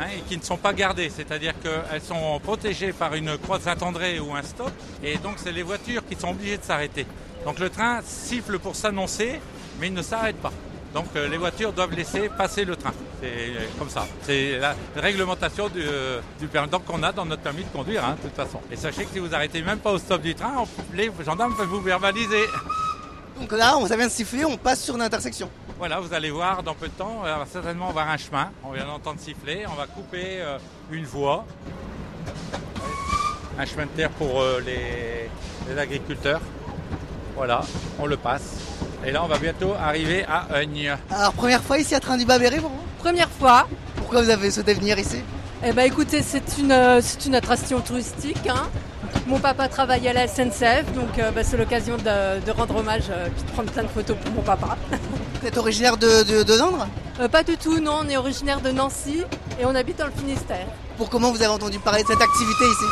Hein, 0.00 0.06
et 0.16 0.20
qui 0.28 0.38
ne 0.38 0.42
sont 0.44 0.56
pas 0.56 0.72
gardées, 0.72 1.10
c'est-à-dire 1.10 1.54
qu'elles 1.60 2.00
sont 2.00 2.38
protégées 2.38 2.92
par 2.92 3.14
une 3.14 3.36
croix 3.36 3.58
de 3.58 3.64
Saint-André 3.64 4.20
ou 4.20 4.32
un 4.32 4.44
stop, 4.44 4.70
et 5.02 5.18
donc 5.18 5.38
c'est 5.42 5.50
les 5.50 5.64
voitures 5.64 6.06
qui 6.08 6.14
sont 6.14 6.28
obligées 6.28 6.56
de 6.56 6.62
s'arrêter. 6.62 7.04
Donc 7.44 7.58
le 7.58 7.68
train 7.68 7.98
siffle 8.04 8.60
pour 8.60 8.76
s'annoncer, 8.76 9.40
mais 9.78 9.88
il 9.88 9.94
ne 9.94 10.02
s'arrête 10.02 10.36
pas. 10.36 10.52
Donc 10.94 11.06
euh, 11.16 11.28
les 11.28 11.36
voitures 11.36 11.72
doivent 11.72 11.94
laisser 11.94 12.28
passer 12.28 12.64
le 12.64 12.76
train. 12.76 12.92
C'est 13.20 13.78
comme 13.78 13.90
ça. 13.90 14.06
C'est 14.22 14.58
la 14.58 14.74
réglementation 14.96 15.68
du, 15.68 15.82
euh, 15.82 16.20
du 16.40 16.46
permis 16.46 16.70
qu'on 16.86 17.02
a 17.02 17.12
dans 17.12 17.26
notre 17.26 17.42
permis 17.42 17.64
de 17.64 17.68
conduire, 17.68 18.04
hein, 18.04 18.16
de 18.16 18.28
toute 18.28 18.36
façon. 18.36 18.60
Et 18.70 18.76
sachez 18.76 19.04
que 19.04 19.12
si 19.12 19.18
vous 19.18 19.34
arrêtez 19.34 19.60
même 19.62 19.78
pas 19.78 19.92
au 19.92 19.98
stop 19.98 20.22
du 20.22 20.34
train, 20.34 20.64
les 20.94 21.10
gendarmes 21.24 21.54
peuvent 21.56 21.66
vous 21.66 21.80
verbaliser. 21.80 22.44
Donc 23.40 23.52
là, 23.52 23.76
on 23.78 23.84
vient 23.84 24.06
de 24.06 24.10
siffler, 24.10 24.44
on 24.44 24.56
passe 24.56 24.82
sur 24.82 24.96
une 24.96 25.02
intersection. 25.02 25.48
Voilà, 25.78 26.00
vous 26.00 26.12
allez 26.12 26.30
voir 26.30 26.64
dans 26.64 26.74
peu 26.74 26.88
de 26.88 26.92
temps, 26.92 27.18
on 27.20 27.22
va 27.22 27.46
certainement 27.50 27.92
voir 27.92 28.08
un 28.08 28.16
chemin. 28.16 28.50
On 28.64 28.72
vient 28.72 28.84
d'entendre 28.84 29.20
siffler, 29.20 29.64
on 29.70 29.74
va 29.74 29.86
couper 29.86 30.40
euh, 30.40 30.58
une 30.90 31.04
voie. 31.04 31.44
Un 33.56 33.64
chemin 33.64 33.84
de 33.84 33.90
terre 33.90 34.10
pour 34.10 34.40
euh, 34.40 34.60
les, 34.60 35.30
les, 35.68 35.78
agriculteurs. 35.80 36.40
Voilà, 37.36 37.60
on 38.00 38.06
le 38.06 38.16
passe. 38.16 38.56
Et 39.06 39.12
là, 39.12 39.22
on 39.24 39.28
va 39.28 39.38
bientôt 39.38 39.74
arriver 39.80 40.24
à 40.24 40.60
Ogne. 40.60 40.96
Alors, 41.10 41.32
première 41.32 41.62
fois 41.62 41.78
ici 41.78 41.94
à 41.94 42.00
Train 42.00 42.16
du 42.16 42.24
Babéry 42.24 42.60
pour 42.60 42.70
vous 42.70 42.82
Première 42.98 43.30
fois. 43.30 43.68
Pourquoi 43.96 44.22
vous 44.22 44.30
avez 44.30 44.50
souhaité 44.50 44.74
venir 44.74 44.98
ici? 44.98 45.22
Eh 45.64 45.72
bien, 45.72 45.84
écoutez, 45.84 46.22
c'est 46.22 46.58
une, 46.58 47.00
c'est 47.00 47.26
une 47.26 47.34
attraction 47.34 47.80
touristique. 47.80 48.48
Hein. 48.48 48.68
Mon 49.26 49.38
papa 49.38 49.68
travaille 49.68 50.08
à 50.08 50.12
la 50.12 50.26
SNCF, 50.26 50.92
donc 50.94 51.18
euh, 51.18 51.30
bah, 51.30 51.44
c'est 51.44 51.56
l'occasion 51.56 51.96
de, 51.96 52.50
rendre 52.50 52.76
hommage 52.76 53.08
et 53.08 53.12
euh, 53.12 53.28
de 53.28 53.52
prendre 53.52 53.70
plein 53.70 53.82
de 53.82 53.88
photos 53.88 54.16
pour 54.16 54.32
mon 54.32 54.42
papa. 54.42 54.76
Vous 55.40 55.46
êtes 55.46 55.58
originaire 55.58 55.96
de, 55.96 56.24
de, 56.24 56.42
de 56.42 56.52
euh, 57.20 57.28
Pas 57.28 57.42
du 57.42 57.56
tout, 57.56 57.78
non, 57.78 58.00
on 58.04 58.08
est 58.08 58.16
originaire 58.16 58.60
de 58.60 58.70
Nancy 58.70 59.22
et 59.60 59.66
on 59.66 59.74
habite 59.74 59.98
dans 59.98 60.06
le 60.06 60.12
Finistère. 60.12 60.66
Pour 60.96 61.10
comment 61.10 61.30
vous 61.30 61.42
avez 61.42 61.52
entendu 61.52 61.78
parler 61.78 62.02
de 62.02 62.08
cette 62.08 62.22
activité 62.22 62.64
ici? 62.64 62.84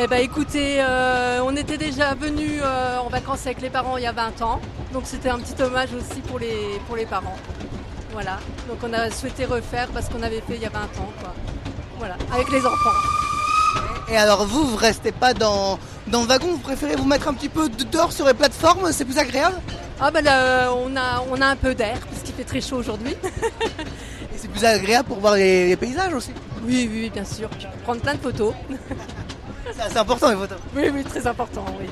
Eh 0.00 0.06
ben 0.06 0.20
écoutez, 0.20 0.84
on 1.42 1.56
était 1.56 1.78
déjà 1.78 2.14
venus 2.14 2.62
en 3.00 3.08
vacances 3.08 3.46
avec 3.46 3.60
les 3.60 3.70
parents 3.70 3.96
il 3.96 4.04
y 4.04 4.06
a 4.06 4.12
20 4.12 4.42
ans, 4.42 4.60
donc 4.92 5.02
c'était 5.04 5.28
un 5.28 5.38
petit 5.38 5.60
hommage 5.62 5.90
aussi 5.94 6.20
pour 6.22 6.38
les, 6.38 6.80
pour 6.86 6.96
les 6.96 7.06
parents. 7.06 7.36
Voilà, 8.12 8.38
donc 8.68 8.78
on 8.82 8.92
a 8.92 9.10
souhaité 9.10 9.44
refaire 9.44 9.88
parce 9.88 10.08
qu'on 10.08 10.22
avait 10.22 10.40
fait 10.40 10.54
il 10.54 10.62
y 10.62 10.66
a 10.66 10.70
20 10.70 10.78
ans, 10.80 11.12
quoi. 11.20 11.34
Voilà, 11.98 12.16
avec 12.32 12.50
les 12.50 12.64
enfants. 12.64 12.96
Et 14.10 14.16
alors 14.16 14.46
vous, 14.46 14.64
vous 14.64 14.76
restez 14.76 15.12
pas 15.12 15.34
dans, 15.34 15.78
dans 16.06 16.22
le 16.22 16.26
wagon, 16.26 16.48
vous 16.52 16.58
préférez 16.58 16.96
vous 16.96 17.04
mettre 17.04 17.28
un 17.28 17.34
petit 17.34 17.48
peu 17.48 17.68
dehors 17.68 18.12
sur 18.12 18.26
les 18.26 18.34
plateformes, 18.34 18.90
c'est 18.92 19.04
plus 19.04 19.18
agréable? 19.18 19.56
Ah 20.00 20.10
ben 20.10 20.24
là, 20.24 20.72
on 20.72 20.96
a, 20.96 21.24
on 21.30 21.40
a 21.40 21.46
un 21.46 21.56
peu 21.56 21.74
d'air, 21.74 21.98
puisqu'il 22.08 22.32
fait 22.34 22.44
très 22.44 22.60
chaud 22.60 22.76
aujourd'hui. 22.76 23.14
Et 24.34 24.38
c'est 24.38 24.48
plus 24.48 24.64
agréable 24.64 25.08
pour 25.08 25.18
voir 25.18 25.34
les, 25.34 25.76
paysages 25.76 26.14
aussi? 26.14 26.30
Oui, 26.64 26.88
oui, 26.90 27.10
bien 27.10 27.24
sûr. 27.24 27.50
Prendre 27.82 28.00
plein 28.00 28.14
de 28.14 28.20
photos. 28.20 28.54
c'est 29.90 29.96
important 29.96 30.30
les 30.30 30.36
photos 30.36 30.58
Oui, 30.74 30.90
oui, 30.94 31.04
très 31.04 31.26
important, 31.26 31.64
oui. 31.80 31.88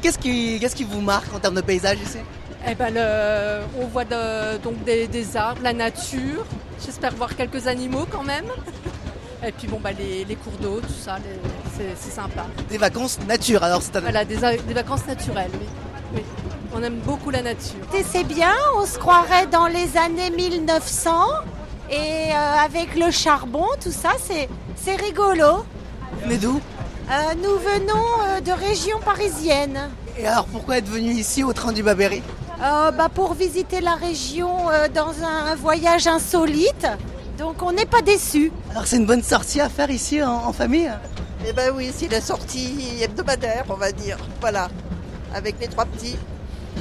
Qu'est-ce 0.00 0.18
qui, 0.18 0.58
qu'est-ce 0.60 0.76
qui 0.76 0.84
vous 0.84 1.00
marque 1.00 1.34
en 1.34 1.38
termes 1.38 1.54
de 1.54 1.60
paysage 1.60 1.98
ici? 2.00 2.18
Eh 2.66 2.74
ben, 2.74 2.94
on 3.80 3.86
voit 3.86 4.04
donc 4.04 4.84
des, 4.84 5.36
arbres, 5.36 5.62
la 5.62 5.72
nature. 5.72 6.44
J'espère 6.84 7.14
voir 7.14 7.34
quelques 7.36 7.66
animaux 7.66 8.06
quand 8.10 8.24
même. 8.24 8.46
Et 9.46 9.52
puis 9.52 9.68
bon, 9.68 9.78
bah, 9.82 9.90
les, 9.92 10.36
cours 10.36 10.52
d'eau, 10.60 10.80
tout 10.80 10.88
ça, 10.92 11.18
c'est 11.76 12.10
sympa. 12.10 12.46
Des 12.68 12.78
vacances 12.78 13.18
nature 13.26 13.62
alors 13.62 13.82
c'est 13.82 13.98
Voilà, 13.98 14.24
des, 14.24 14.36
vacances 14.74 15.06
naturelles, 15.06 15.50
oui. 16.14 16.22
On 16.74 16.82
aime 16.82 16.98
beaucoup 16.98 17.30
la 17.30 17.42
nature. 17.42 17.80
C'est 18.10 18.24
bien, 18.24 18.52
on 18.76 18.84
se 18.84 18.98
croirait 18.98 19.46
dans 19.46 19.68
les 19.68 19.96
années 19.96 20.30
1900 20.30 21.10
et 21.90 21.94
euh, 21.94 22.64
avec 22.64 22.94
le 22.94 23.10
charbon, 23.10 23.64
tout 23.82 23.90
ça, 23.90 24.10
c'est 24.18 24.96
rigolo. 24.96 25.64
Mais 26.26 26.36
d'où? 26.36 26.60
Euh, 27.10 27.34
Nous 27.42 27.56
venons 27.58 28.04
euh, 28.26 28.40
de 28.40 28.52
région 28.52 28.98
parisienne. 29.00 29.78
Et 30.18 30.26
alors 30.26 30.46
pourquoi 30.46 30.78
être 30.78 30.88
venu 30.88 31.12
ici 31.12 31.44
au 31.44 31.52
train 31.52 31.72
du 31.72 31.82
Babéry? 31.82 32.22
Bah, 32.58 33.08
Pour 33.14 33.34
visiter 33.34 33.80
la 33.80 33.94
région 33.94 34.50
dans 34.92 35.12
un 35.24 35.54
voyage 35.54 36.06
insolite. 36.08 36.86
Donc 37.38 37.62
on 37.62 37.70
n'est 37.70 37.86
pas 37.86 38.02
déçus. 38.02 38.50
Alors 38.72 38.86
c'est 38.86 38.96
une 38.96 39.06
bonne 39.06 39.22
sortie 39.22 39.60
à 39.60 39.68
faire 39.68 39.90
ici 39.90 40.20
en, 40.22 40.52
famille? 40.52 40.90
Eh 41.46 41.52
ben 41.52 41.72
oui, 41.74 41.92
c'est 41.94 42.08
la 42.08 42.20
sortie 42.20 43.00
hebdomadaire, 43.00 43.64
on 43.68 43.74
va 43.74 43.92
dire. 43.92 44.18
Voilà, 44.40 44.68
avec 45.32 45.54
les 45.60 45.68
trois 45.68 45.84
petits. 45.84 46.16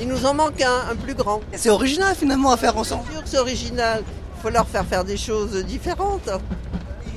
Il 0.02 0.08
nous 0.08 0.26
en 0.26 0.34
manque 0.34 0.60
un, 0.62 0.92
un 0.92 0.96
plus 0.96 1.14
grand. 1.14 1.42
C'est 1.54 1.70
original 1.70 2.16
finalement 2.16 2.52
à 2.52 2.58
faire 2.58 2.76
ensemble. 2.76 3.04
C'est 3.26 3.38
original. 3.38 4.02
Il 4.38 4.42
faut 4.42 4.50
leur 4.50 4.68
faire 4.68 4.86
faire 4.86 5.04
des 5.04 5.18
choses 5.18 5.56
différentes. 5.66 6.30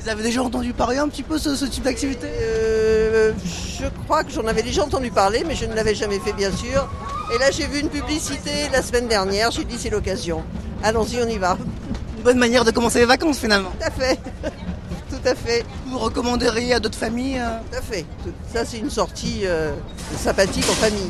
Vous 0.03 0.09
avez 0.09 0.23
déjà 0.23 0.43
entendu 0.43 0.73
parler 0.73 0.99
un 0.99 1.09
petit 1.09 1.23
peu 1.23 1.39
ce, 1.39 1.55
ce 1.55 1.65
type 1.67 1.85
d'activité 1.85 2.27
euh, 2.27 3.33
Je 3.79 3.87
crois 4.05 4.25
que 4.25 4.33
j'en 4.33 4.47
avais 4.47 4.63
déjà 4.63 4.85
entendu 4.85 5.11
parler, 5.11 5.45
mais 5.47 5.55
je 5.55 5.67
ne 5.67 5.75
l'avais 5.75 5.95
jamais 5.95 6.19
fait 6.19 6.33
bien 6.33 6.51
sûr. 6.53 6.89
Et 7.35 7.39
là 7.39 7.51
j'ai 7.51 7.67
vu 7.67 7.81
une 7.81 7.91
publicité 7.91 8.51
la 8.73 8.83
semaine 8.83 9.09
dernière, 9.09 9.51
j'ai 9.51 9.65
dit 9.65 9.77
c'est 9.79 9.91
l'occasion. 9.91 10.43
Allons-y, 10.83 11.23
on 11.23 11.29
y 11.29 11.39
va 11.39 11.57
bonne 12.21 12.39
manière 12.39 12.65
de 12.65 12.71
commencer 12.71 13.01
les 13.01 13.07
vacances 13.07 13.39
finalement. 13.39 13.71
Tout 13.79 13.87
à 13.87 13.91
fait. 13.91 14.19
Tout 15.11 15.29
à 15.29 15.35
fait. 15.35 15.65
Vous 15.87 15.99
recommanderiez 15.99 16.75
à 16.75 16.81
d'autres 16.81 16.99
familles 16.99 17.39
euh 17.39 17.59
Tout 17.71 17.79
à 17.79 17.83
fait. 17.83 18.07
Ça, 18.53 18.65
c'est 18.65 18.79
une 18.79 18.91
sortie 18.91 19.41
euh, 19.45 19.73
sympathique 20.17 20.67
en 20.71 20.75
famille. 20.75 21.09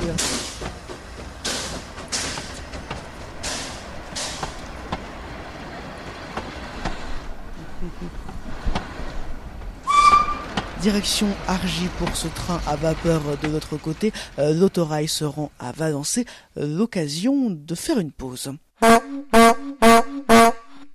Direction 10.82 11.26
Argy 11.46 11.88
pour 11.99 12.16
ce 12.16 12.26
train 12.28 12.58
à 12.66 12.75
vapeur 12.75 13.20
de 13.42 13.49
l'autre 13.49 13.76
côté. 13.76 14.12
Euh, 14.38 14.54
l'autorail 14.54 15.08
se 15.08 15.25
rend 15.25 15.50
à 15.58 15.72
Valençay. 15.72 16.25
L'occasion 16.56 17.50
de 17.50 17.75
faire 17.75 17.99
une 17.99 18.12
pause. 18.12 18.50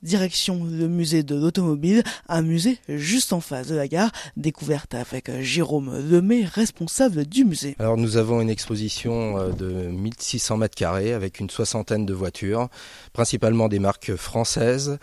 Direction 0.02 0.64
le 0.64 0.88
musée 0.88 1.22
de 1.22 1.36
l'automobile, 1.36 2.04
un 2.30 2.42
musée 2.42 2.80
juste 2.90 3.32
en 3.32 3.42
face 3.42 3.68
de 3.68 3.76
la 3.76 3.88
gare, 3.88 4.12
découverte 4.38 4.96
avec 4.96 5.30
Jérôme 5.42 5.96
Lemay, 6.10 6.46
responsable 6.46 7.26
du 7.26 7.46
musée. 7.46 7.76
Alors 7.78 7.98
nous 7.98 8.18
avons 8.18 8.42
une 8.42 8.50
exposition 8.50 9.38
euh, 9.38 9.52
de 9.52 9.66
1600 9.68 10.58
mètres 10.58 10.76
carrés 10.76 11.14
avec 11.14 11.40
une 11.40 11.50
soixantaine 11.50 12.06
de 12.06 12.14
voitures, 12.14 12.70
principalement 13.14 13.68
des 13.68 13.80
marques 13.80 14.16
françaises 14.16 14.98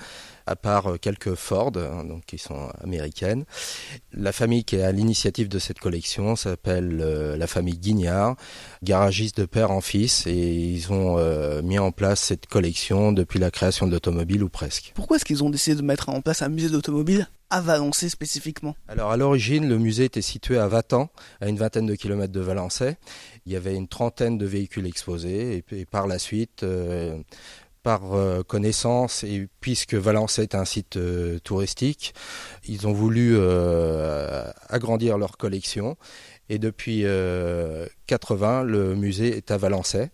à 0.46 0.56
part 0.56 0.92
euh, 0.92 0.96
quelques 0.96 1.34
Ford, 1.34 1.72
hein, 1.76 2.04
donc 2.04 2.24
qui 2.26 2.38
sont 2.38 2.68
américaines. 2.82 3.44
La 4.12 4.32
famille 4.32 4.64
qui 4.64 4.76
est 4.76 4.82
à 4.82 4.92
l'initiative 4.92 5.48
de 5.48 5.58
cette 5.58 5.78
collection 5.78 6.36
s'appelle 6.36 7.00
euh, 7.00 7.36
la 7.36 7.46
famille 7.46 7.78
Guignard, 7.78 8.36
garagiste 8.82 9.40
de 9.40 9.46
père 9.46 9.70
en 9.70 9.80
fils, 9.80 10.26
et 10.26 10.32
ils 10.32 10.92
ont 10.92 11.18
euh, 11.18 11.62
mis 11.62 11.78
en 11.78 11.92
place 11.92 12.20
cette 12.20 12.46
collection 12.46 13.12
depuis 13.12 13.38
la 13.38 13.50
création 13.50 13.86
de 13.86 13.92
l'automobile 13.92 14.42
ou 14.42 14.48
presque. 14.48 14.92
Pourquoi 14.94 15.16
est-ce 15.16 15.24
qu'ils 15.24 15.44
ont 15.44 15.50
décidé 15.50 15.76
de 15.76 15.82
mettre 15.82 16.08
en 16.08 16.20
place 16.20 16.42
un 16.42 16.48
musée 16.48 16.68
d'automobile 16.70 17.28
à 17.50 17.60
Valençay 17.60 18.08
spécifiquement? 18.08 18.74
Alors 18.88 19.10
à 19.10 19.16
l'origine, 19.16 19.68
le 19.68 19.78
musée 19.78 20.04
était 20.04 20.22
situé 20.22 20.58
à 20.58 20.68
Vatan, 20.68 21.10
à 21.40 21.48
une 21.48 21.56
vingtaine 21.56 21.86
de 21.86 21.94
kilomètres 21.94 22.32
de 22.32 22.40
Valençay. 22.40 22.96
Il 23.44 23.52
y 23.52 23.56
avait 23.56 23.74
une 23.74 23.88
trentaine 23.88 24.38
de 24.38 24.46
véhicules 24.46 24.86
exposés 24.86 25.64
et, 25.70 25.84
par 25.84 26.06
la 26.06 26.18
suite, 26.18 26.64
par 27.82 28.14
euh, 28.14 28.42
connaissance 28.42 29.24
et 29.24 29.48
puisque 29.60 29.94
Valence 29.94 30.38
est 30.38 30.54
un 30.54 30.64
site 30.64 30.96
euh, 30.96 31.38
touristique, 31.40 32.14
ils 32.66 32.86
ont 32.86 32.92
voulu 32.92 33.32
euh, 33.34 34.50
agrandir 34.68 35.18
leur 35.18 35.36
collection 35.36 35.96
et 36.48 36.58
depuis 36.58 37.04
80 38.06 38.64
le 38.64 38.94
musée 38.94 39.36
est 39.36 39.50
à 39.50 39.56
Valençay 39.56 40.10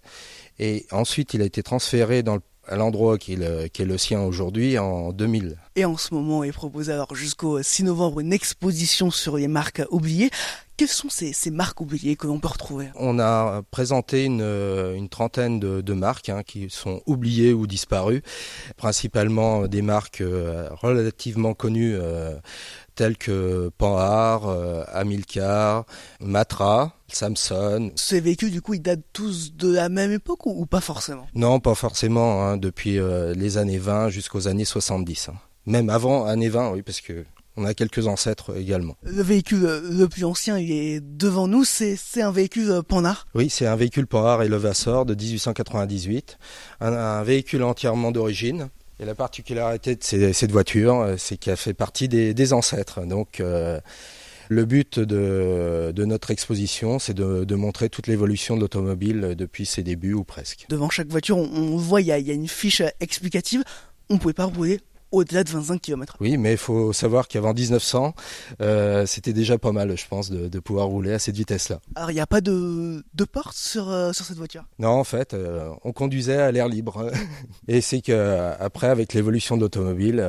et 0.59 0.87
ensuite 0.93 1.35
il 1.35 1.43
a 1.43 1.45
été 1.45 1.63
transféré 1.63 2.23
dans 2.23 2.39
à 2.69 2.77
l'endroit 2.77 3.17
qui, 3.17 3.33
est 3.33 3.79
le 3.79 3.99
sien 3.99 4.21
aujourd'hui 4.21 4.79
en 4.79 5.13
2000. 5.13 5.57
Et 5.75 5.87
en 5.87 5.97
ce 5.97 6.13
moment 6.13 6.45
est 6.45 6.53
proposé 6.53 6.93
alors 6.93 7.15
jusqu'au 7.15 7.63
6 7.63 7.85
novembre 7.85 8.21
une 8.21 8.33
exposition 8.33 9.11
sur 9.11 9.39
les 9.39 9.49
marques 9.49 9.83
oubliées. 9.91 10.31
Quelles 10.79 10.87
sont 10.87 11.09
ces, 11.11 11.35
marques 11.51 11.81
oubliées 11.81 12.15
que 12.15 12.29
l'on 12.29 12.39
peut 12.39 12.47
retrouver 12.47 12.91
On 12.95 13.19
a 13.19 13.63
présenté 13.73 14.25
une, 14.25 14.43
une 14.43 15.09
trentaine 15.09 15.59
de, 15.59 15.93
marques 15.93 16.29
hein, 16.29 16.45
qui 16.47 16.71
sont 16.71 17.03
oubliées 17.05 17.53
ou 17.53 17.67
disparues, 17.67 18.23
principalement 18.77 19.67
des 19.67 19.83
marques 19.83 20.21
euh, 20.21 20.69
relativement 20.71 21.53
connues 21.53 21.97
euh, 21.97 22.37
telles 22.95 23.19
que 23.19 23.73
Panhard, 23.77 24.49
euh, 24.49 24.85
Amilcar, 24.93 25.85
Matra, 26.21 26.93
Samson. 27.09 27.91
Ces 27.97 28.21
véhicules, 28.21 28.53
du 28.53 28.63
coup, 28.63 28.75
ils 28.75 28.81
datent 28.81 29.01
tous 29.13 29.57
de 29.57 29.75
la 29.75 29.89
même 29.89 30.13
époque 30.13 30.47
ou, 30.47 30.65
pas 30.65 30.81
forcément? 30.81 31.27
Non, 31.35 31.59
pas 31.59 31.75
forcément, 31.75 32.45
hein, 32.45 32.57
depuis 32.57 33.01
les 33.35 33.59
années 33.59 33.79
20 33.79 34.11
jusqu'aux 34.11 34.47
années 34.47 34.65
70. 34.65 35.31
Hein. 35.31 35.35
Même 35.67 35.91
avant 35.91 36.25
années 36.25 36.49
20, 36.49 36.71
oui, 36.71 36.83
parce 36.83 37.01
que 37.01 37.25
on 37.59 37.65
a 37.65 37.75
quelques 37.75 38.07
ancêtres 38.07 38.57
également. 38.57 38.97
Le 39.03 39.23
véhicule 39.23 39.83
le 39.91 40.09
plus 40.09 40.25
ancien, 40.25 40.59
il 40.59 40.71
est 40.71 41.01
devant 41.01 41.49
nous, 41.49 41.65
c'est 41.65 42.23
un 42.23 42.31
véhicule 42.31 42.83
Panhard 42.87 43.27
Oui, 43.35 43.51
c'est 43.51 43.67
un 43.67 43.77
véhicule 43.77 44.07
Panhard 44.07 44.43
et 44.43 44.49
Levasseur 44.49 45.05
de 45.05 45.15
1898, 45.15 46.39
un, 46.81 47.23
véhicule 47.23 47.65
entièrement 47.65 48.13
d'origine. 48.13 48.69
Et 49.01 49.05
la 49.05 49.15
particularité 49.15 49.95
de 49.95 50.33
cette 50.33 50.51
voiture, 50.51 51.01
euh, 51.01 51.15
c'est 51.17 51.37
qu'elle 51.37 51.57
fait 51.57 51.75
partie 51.75 52.09
des, 52.09 52.53
ancêtres. 52.53 53.07
Donc, 53.07 53.39
euh, 53.39 53.79
le 54.49 54.65
but 54.65 54.99
de, 54.99 55.93
notre 56.05 56.31
exposition, 56.31 56.99
c'est 56.99 57.15
de, 57.15 57.55
montrer 57.55 57.91
toute 57.91 58.07
l'évolution 58.07 58.57
de 58.57 58.63
l'automobile 58.63 59.35
depuis 59.37 59.67
ses 59.67 59.83
débuts 59.83 60.15
ou 60.15 60.25
presque. 60.25 60.67
Devant 60.69 60.91
chaque 60.91 61.09
voiture, 61.09 61.37
on, 61.37 61.77
voit, 61.77 62.01
il 62.01 62.09
y, 62.09 62.13
a, 62.13 62.19
une 62.19 62.49
fiche 62.49 62.83
explicative. 63.01 63.63
On 64.11 64.15
ne 64.15 64.19
pouvait 64.19 64.35
pas 64.35 64.47
rouler 64.47 64.81
au-delà 65.13 65.45
de 65.45 65.51
25 65.51 65.81
km. 65.81 66.17
Oui, 66.21 66.37
mais 66.37 66.53
il 66.53 66.59
faut 66.59 66.93
savoir 66.93 67.29
qu'avant 67.29 67.55
1900, 67.55 68.15
euh, 68.61 69.07
c'était 69.07 69.33
déjà 69.33 69.59
pas 69.59 69.73
mal, 69.73 69.97
je 69.97 70.07
pense, 70.07 70.31
de, 70.31 70.59
pouvoir 70.59 70.87
rouler 70.89 71.13
à 71.13 71.19
cette 71.19 71.37
vitesse-là. 71.37 71.81
Alors, 71.95 72.11
il 72.11 72.15
n'y 72.15 72.21
a 72.21 72.27
pas 72.27 72.41
de, 72.41 73.05
de 73.15 73.25
porte 73.25 73.57
sur, 73.57 73.89
euh, 73.89 74.13
sur 74.13 74.25
cette 74.25 74.37
voiture? 74.37 74.65
Non, 74.79 74.91
en 74.91 75.05
fait, 75.05 75.35
euh, 75.35 75.71
on 75.85 75.93
conduisait 75.93 76.37
à 76.37 76.51
l'air 76.51 76.69
libre. 76.69 77.11
Et 77.69 77.81
c'est 77.81 78.01
qu'après, 78.01 78.89
avec 78.89 79.15
l'évolution 79.15 79.57
de 79.57 79.63
l'automobile, 79.63 80.27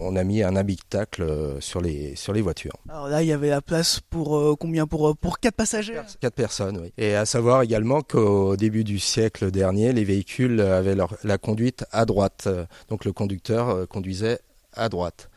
on 0.00 0.16
a 0.16 0.24
mis 0.24 0.42
un 0.42 0.56
habitacle 0.56 1.56
sur 1.60 1.80
les, 1.80 2.16
sur 2.16 2.32
les 2.32 2.42
voitures. 2.42 2.76
Alors 2.88 3.08
là, 3.08 3.22
il 3.22 3.28
y 3.28 3.32
avait 3.32 3.50
la 3.50 3.62
place 3.62 4.00
pour 4.00 4.56
combien 4.58 4.86
pour, 4.86 5.16
pour 5.16 5.38
4 5.38 5.54
passagers? 5.54 6.00
4 6.20 6.34
personnes, 6.34 6.78
oui. 6.80 6.92
Et 6.98 7.14
à 7.14 7.26
savoir 7.26 7.62
également 7.62 8.02
qu'au 8.02 8.56
début 8.56 8.84
du 8.84 8.98
siècle 8.98 9.50
dernier, 9.50 9.92
les 9.92 10.04
véhicules 10.04 10.60
avaient 10.60 10.94
leur, 10.94 11.16
la 11.24 11.38
conduite 11.38 11.84
à 11.92 12.04
droite. 12.04 12.48
Donc 12.88 13.04
le 13.04 13.12
conducteur 13.12 13.88
conduisait 13.88 14.40
à 14.74 14.88
droite. 14.88 15.30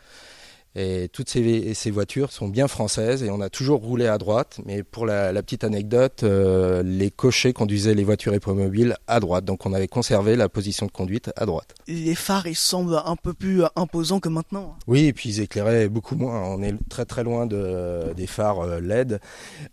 Et 0.76 1.10
toutes 1.12 1.30
ces, 1.30 1.74
ces, 1.74 1.90
voitures 1.90 2.32
sont 2.32 2.48
bien 2.48 2.68
françaises 2.68 3.24
et 3.24 3.32
on 3.32 3.42
a 3.42 3.50
toujours 3.50 3.82
roulé 3.82 4.06
à 4.06 4.20
droite. 4.20 4.60
Mais 4.66 4.84
pour 4.84 5.08
la, 5.08 5.32
la 5.32 5.42
petite 5.42 5.64
anecdote, 5.64 6.22
euh, 6.24 6.84
les 6.84 7.10
cochers 7.10 7.54
conduisaient 7.54 7.96
les 7.96 8.04
voitures 8.04 8.36
hippomobiles 8.36 8.96
à 9.08 9.20
droite. 9.20 9.46
Donc 9.46 9.66
on 9.66 9.74
avait 9.74 9.88
conservé 9.88 10.36
la 10.36 10.48
position 10.48 10.86
de 10.86 10.92
conduite 10.92 11.32
à 11.36 11.46
droite. 11.48 11.74
Les 11.88 12.14
phares, 12.14 12.46
ils 12.46 12.56
semblent 12.56 13.02
un 13.04 13.16
peu 13.16 13.34
plus 13.34 13.64
imposants 13.76 14.20
que 14.20 14.30
maintenant. 14.30 14.78
Oui, 14.86 15.06
et 15.06 15.14
puis 15.14 15.30
ils 15.30 15.42
éclairaient 15.42 15.90
beaucoup 15.90 16.16
moins. 16.16 16.44
On 16.44 16.62
est 16.62 16.76
très 16.88 17.06
très 17.06 17.24
loin 17.24 17.48
de, 17.48 18.14
des 18.16 18.28
phares 18.28 18.62
euh, 18.62 18.80
LED. 18.80 19.20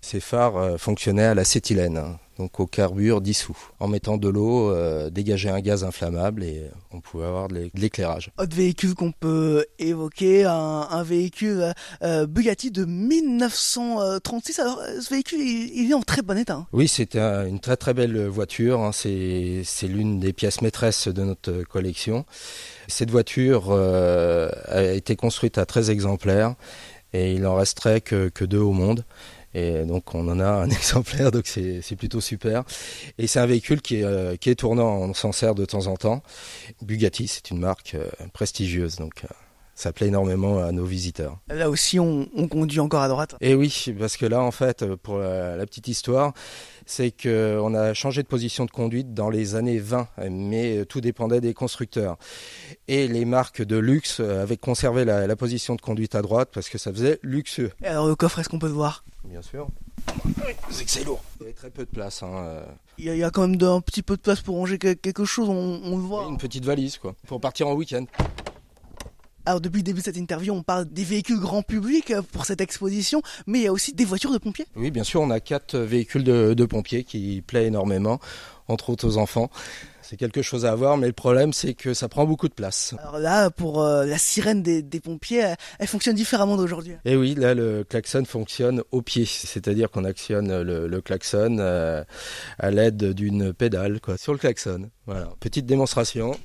Ces 0.00 0.20
phares 0.20 0.56
euh, 0.56 0.76
fonctionnaient 0.78 1.24
à 1.24 1.34
l'acétylène 1.34 2.16
donc 2.38 2.60
au 2.60 2.66
carbure 2.66 3.20
dissous. 3.20 3.56
En 3.80 3.88
mettant 3.88 4.16
de 4.16 4.28
l'eau, 4.28 4.70
euh, 4.70 5.10
dégager 5.10 5.48
un 5.48 5.60
gaz 5.60 5.84
inflammable 5.84 6.44
et 6.44 6.64
on 6.92 7.00
pouvait 7.00 7.26
avoir 7.26 7.48
de 7.48 7.70
l'éclairage. 7.74 8.30
Autre 8.38 8.54
véhicule 8.54 8.94
qu'on 8.94 9.12
peut 9.12 9.66
évoquer, 9.78 10.44
un, 10.44 11.02
véhicule 11.02 11.72
euh, 12.02 12.26
Bugatti 12.26 12.70
de 12.70 12.84
1936. 12.84 14.58
Alors 14.58 14.80
ce 15.00 15.10
véhicule, 15.10 15.40
il, 15.40 15.90
est 15.90 15.94
en 15.94 16.02
très 16.02 16.22
bon 16.22 16.36
état. 16.36 16.54
Hein. 16.54 16.66
Oui, 16.72 16.88
c'est 16.88 17.16
une 17.16 17.60
très 17.60 17.76
très 17.76 17.94
belle 17.94 18.26
voiture. 18.26 18.80
Hein. 18.80 18.90
C'est 18.92 19.64
l'une 19.82 20.20
des 20.20 20.32
pièces 20.32 20.62
maîtresses 20.62 21.08
de 21.08 21.22
notre 21.22 21.62
collection. 21.62 22.24
Cette 22.88 23.10
voiture 23.10 23.66
euh, 23.70 24.50
a 24.66 24.82
été 24.82 25.16
construite 25.16 25.58
à 25.58 25.66
13 25.66 25.90
exemplaires 25.90 26.54
et 27.12 27.34
il 27.34 27.46
en 27.46 27.54
resterait 27.54 28.00
que, 28.00 28.28
que 28.28 28.44
deux 28.44 28.60
au 28.60 28.72
monde. 28.72 29.04
Et 29.56 29.86
donc 29.86 30.14
on 30.14 30.28
en 30.28 30.38
a 30.38 30.46
un 30.46 30.68
exemplaire, 30.70 31.30
donc 31.30 31.46
c'est 31.46 31.96
plutôt 31.96 32.20
super. 32.20 32.62
Et 33.16 33.26
c'est 33.26 33.40
un 33.40 33.46
véhicule 33.46 33.80
qui 33.80 33.96
est, 33.96 34.04
euh, 34.04 34.36
qui 34.36 34.50
est 34.50 34.54
tournant, 34.54 34.98
on 34.98 35.14
s'en 35.14 35.32
sert 35.32 35.54
de 35.54 35.64
temps 35.64 35.86
en 35.86 35.96
temps. 35.96 36.22
Bugatti, 36.82 37.26
c'est 37.26 37.50
une 37.50 37.58
marque 37.58 37.94
euh, 37.94 38.06
prestigieuse, 38.34 38.96
donc 38.96 39.24
euh, 39.24 39.28
ça 39.76 39.92
plaît 39.92 40.08
énormément 40.08 40.58
à 40.58 40.72
nos 40.72 40.84
visiteurs. 40.84 41.38
Là 41.48 41.70
aussi, 41.70 42.00
on, 42.00 42.28
on, 42.34 42.48
conduit 42.48 42.80
encore 42.80 43.02
à 43.02 43.08
droite. 43.08 43.36
Et 43.42 43.54
oui, 43.54 43.94
parce 43.98 44.16
que 44.16 44.24
là, 44.24 44.42
en 44.42 44.50
fait, 44.50 44.84
pour 44.96 45.18
la, 45.18 45.54
la 45.54 45.66
petite 45.66 45.86
histoire, 45.86 46.32
c'est 46.86 47.10
qu'on 47.10 47.74
a 47.74 47.92
changé 47.92 48.22
de 48.22 48.26
position 48.26 48.64
de 48.64 48.70
conduite 48.70 49.12
dans 49.12 49.28
les 49.28 49.54
années 49.54 49.78
20, 49.78 50.08
mais 50.30 50.86
tout 50.86 51.02
dépendait 51.02 51.42
des 51.42 51.52
constructeurs. 51.52 52.16
Et 52.88 53.06
les 53.06 53.26
marques 53.26 53.62
de 53.62 53.76
luxe 53.76 54.20
avaient 54.20 54.56
conservé 54.56 55.04
la, 55.04 55.26
la 55.26 55.36
position 55.36 55.74
de 55.74 55.82
conduite 55.82 56.14
à 56.14 56.22
droite 56.22 56.48
parce 56.54 56.70
que 56.70 56.78
ça 56.78 56.90
faisait 56.90 57.18
luxueux. 57.22 57.70
Et 57.82 57.86
alors 57.86 58.08
le 58.08 58.16
coffre, 58.16 58.38
est-ce 58.38 58.48
qu'on 58.48 58.58
peut 58.58 58.68
le 58.68 58.72
voir? 58.72 59.04
Bien 59.24 59.42
sûr. 59.42 59.68
C'est 60.70 60.84
que 60.84 60.90
c'est 60.90 61.04
lourd. 61.04 61.22
Il 61.40 61.42
y 61.42 61.46
avait 61.46 61.52
très 61.52 61.70
peu 61.70 61.84
de 61.84 61.90
place. 61.90 62.22
Hein. 62.22 62.32
Euh. 62.32 62.64
Il, 62.98 63.04
y 63.04 63.10
a, 63.10 63.14
il, 63.14 63.18
y 63.18 63.24
a, 63.24 63.30
quand 63.30 63.46
même 63.46 63.60
un 63.62 63.80
petit 63.80 64.02
peu 64.02 64.16
de 64.16 64.22
place 64.22 64.40
pour 64.40 64.56
ranger 64.56 64.78
quelque 64.78 65.24
chose, 65.24 65.48
on, 65.48 65.80
on 65.84 65.96
le 65.96 66.02
voit. 66.02 66.26
Une 66.28 66.38
petite 66.38 66.64
valise, 66.64 66.96
quoi, 66.96 67.14
pour 67.26 67.40
partir 67.40 67.68
en 67.68 67.74
week-end. 67.74 68.06
Alors 69.46 69.60
depuis 69.60 69.78
le 69.78 69.84
début 69.84 70.00
de 70.00 70.04
cette 70.04 70.16
interview, 70.16 70.52
on 70.52 70.64
parle 70.64 70.86
des 70.86 71.04
véhicules 71.04 71.38
grand 71.38 71.62
public 71.62 72.10
euh, 72.10 72.20
pour 72.20 72.44
cette 72.44 72.60
exposition, 72.60 73.22
mais 73.46 73.60
il 73.60 73.62
y 73.62 73.68
a 73.68 73.72
aussi 73.72 73.92
des 73.92 74.04
voitures 74.04 74.32
de 74.32 74.38
pompiers. 74.38 74.66
Oui, 74.74 74.90
bien 74.90 75.04
sûr, 75.04 75.20
on 75.20 75.30
a 75.30 75.38
quatre 75.38 75.78
véhicules 75.78 76.24
de, 76.24 76.52
de 76.52 76.64
pompiers 76.64 77.04
qui 77.04 77.44
plaisent 77.46 77.68
énormément, 77.68 78.18
entre 78.66 78.90
autres 78.90 79.06
aux 79.06 79.18
enfants. 79.18 79.48
C'est 80.02 80.16
quelque 80.16 80.42
chose 80.42 80.66
à 80.66 80.72
avoir, 80.72 80.96
mais 80.96 81.06
le 81.06 81.12
problème, 81.12 81.52
c'est 81.52 81.74
que 81.74 81.94
ça 81.94 82.08
prend 82.08 82.24
beaucoup 82.24 82.48
de 82.48 82.54
place. 82.54 82.94
Alors 82.98 83.20
là, 83.20 83.50
pour 83.50 83.82
euh, 83.82 84.04
la 84.04 84.18
sirène 84.18 84.62
des, 84.62 84.82
des 84.82 84.98
pompiers, 84.98 85.38
elle, 85.38 85.56
elle, 85.78 85.86
fonctionne 85.86 86.16
différemment 86.16 86.56
d'aujourd'hui. 86.56 86.92
Et 87.04 87.12
eh 87.12 87.16
oui, 87.16 87.36
là, 87.36 87.54
le 87.54 87.84
klaxon 87.84 88.24
fonctionne 88.24 88.82
au 88.90 89.00
pied, 89.00 89.26
c'est-à-dire 89.26 89.92
qu'on 89.92 90.04
actionne 90.04 90.62
le, 90.62 90.88
le 90.88 91.00
klaxon 91.00 91.58
euh, 91.60 92.02
à 92.58 92.70
l'aide 92.72 93.12
d'une 93.12 93.52
pédale, 93.52 94.00
quoi, 94.00 94.16
sur 94.16 94.32
le 94.32 94.38
klaxon. 94.40 94.90
Voilà, 95.06 95.28
petite 95.38 95.66
démonstration. 95.66 96.36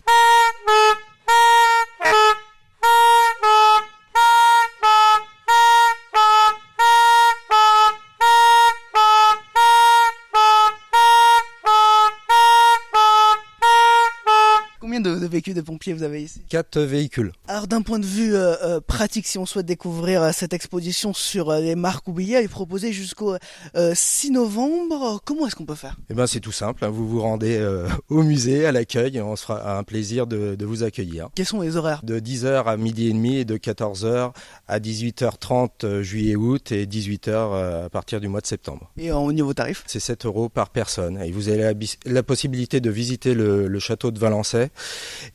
Véhicules 15.42 15.56
de 15.56 15.62
pompiers 15.62 15.94
vous 15.94 16.04
avez 16.04 16.22
ici 16.22 16.44
Quatre 16.50 16.80
véhicules. 16.82 17.32
Alors 17.52 17.68
d'un 17.68 17.82
point 17.82 18.00
de 18.00 18.06
vue 18.06 18.34
euh, 18.34 18.56
euh, 18.64 18.80
pratique, 18.80 19.28
si 19.28 19.38
on 19.38 19.46
souhaite 19.46 19.66
découvrir 19.66 20.24
euh, 20.24 20.32
cette 20.34 20.54
exposition 20.54 21.14
sur 21.14 21.50
euh, 21.50 21.60
les 21.60 21.76
marques 21.76 22.08
oubliées, 22.08 22.36
elle 22.36 22.46
est 22.46 22.48
proposée 22.48 22.94
jusqu'au 22.94 23.36
6 23.76 24.32
novembre. 24.32 25.20
Comment 25.26 25.48
est-ce 25.48 25.58
qu'on 25.58 25.66
peut 25.66 25.76
faire? 25.76 25.98
Eh 26.10 26.14
ben 26.14 26.28
c'est 26.28 26.40
tout 26.40 26.54
simple. 26.54 26.86
Hein. 26.86 26.90
Vous 26.90 27.06
vous 27.10 27.20
rendez 27.20 27.62
au 28.08 28.24
musée, 28.24 28.66
à 28.66 28.72
l'accueil, 28.72 29.20
on 29.20 29.36
se 29.36 29.44
fera 29.44 29.78
un 29.78 29.84
plaisir 29.84 30.28
de, 30.28 30.56
de, 30.56 30.66
vous 30.66 30.84
accueillir. 30.84 31.28
Quels 31.36 31.46
sont 31.46 31.60
les 31.60 31.76
horaires? 31.76 32.00
De 32.04 32.22
10h 32.22 32.64
à 32.64 32.78
midi 32.78 33.10
et 33.10 33.12
demi 33.12 33.36
et 33.36 33.46
de 33.46 33.58
14h 33.58 34.32
à 34.70 34.80
18h30 34.80 36.02
juillet-août 36.02 36.72
et 36.72 36.86
18h 36.86 37.84
à 37.86 37.90
partir 37.90 38.22
du 38.22 38.30
mois 38.30 38.40
de 38.40 38.48
septembre. 38.48 38.90
Et 38.98 39.12
au 39.12 39.34
niveau 39.34 39.54
tarif? 39.54 39.84
C'est 39.88 40.00
7 40.00 40.26
euros 40.26 40.48
par 40.48 40.70
personne. 40.70 41.22
Et 41.22 41.32
vous 41.32 41.50
avez 41.50 41.74
la, 41.74 41.74
la 42.06 42.24
possibilité 42.24 42.80
de 42.80 42.90
visiter 42.90 43.34
le, 43.34 43.68
le 43.68 43.80
château 43.80 44.12
de 44.12 44.20
Valençay 44.20 44.70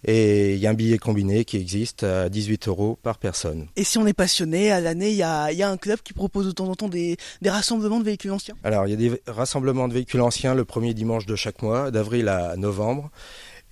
et 0.05 0.55
il 0.55 0.61
y 0.61 0.66
a 0.66 0.70
un 0.70 0.74
billet 0.74 0.96
combiné 0.98 1.44
qui 1.44 1.59
existe 1.59 2.06
à 2.07 2.29
18 2.29 2.69
euros 2.69 2.99
par 3.03 3.19
personne. 3.19 3.66
Et 3.77 3.85
si 3.85 3.99
on 3.99 4.07
est 4.07 4.12
passionné, 4.14 4.71
à 4.71 4.81
l'année, 4.81 5.11
il 5.11 5.16
y 5.16 5.23
a, 5.23 5.53
y 5.53 5.62
a, 5.62 5.71
un 5.71 5.77
club 5.77 6.01
qui 6.03 6.12
propose 6.12 6.47
de 6.47 6.53
temps 6.53 6.69
en 6.69 6.75
temps 6.75 6.88
des, 6.88 7.16
des, 7.42 7.51
rassemblements 7.51 7.99
de 7.99 8.05
véhicules 8.05 8.31
anciens 8.31 8.55
Alors, 8.64 8.87
il 8.87 8.90
y 8.90 8.95
a 8.95 8.97
des 8.97 9.23
rassemblements 9.27 9.88
de 9.88 9.95
véhicules 9.95 10.21
anciens 10.21 10.55
le 10.55 10.64
premier 10.64 10.95
dimanche 10.95 11.27
de 11.27 11.37
chaque 11.37 11.62
mois, 11.62 11.90
d'avril 11.90 12.29
à 12.29 12.57
novembre. 12.57 13.11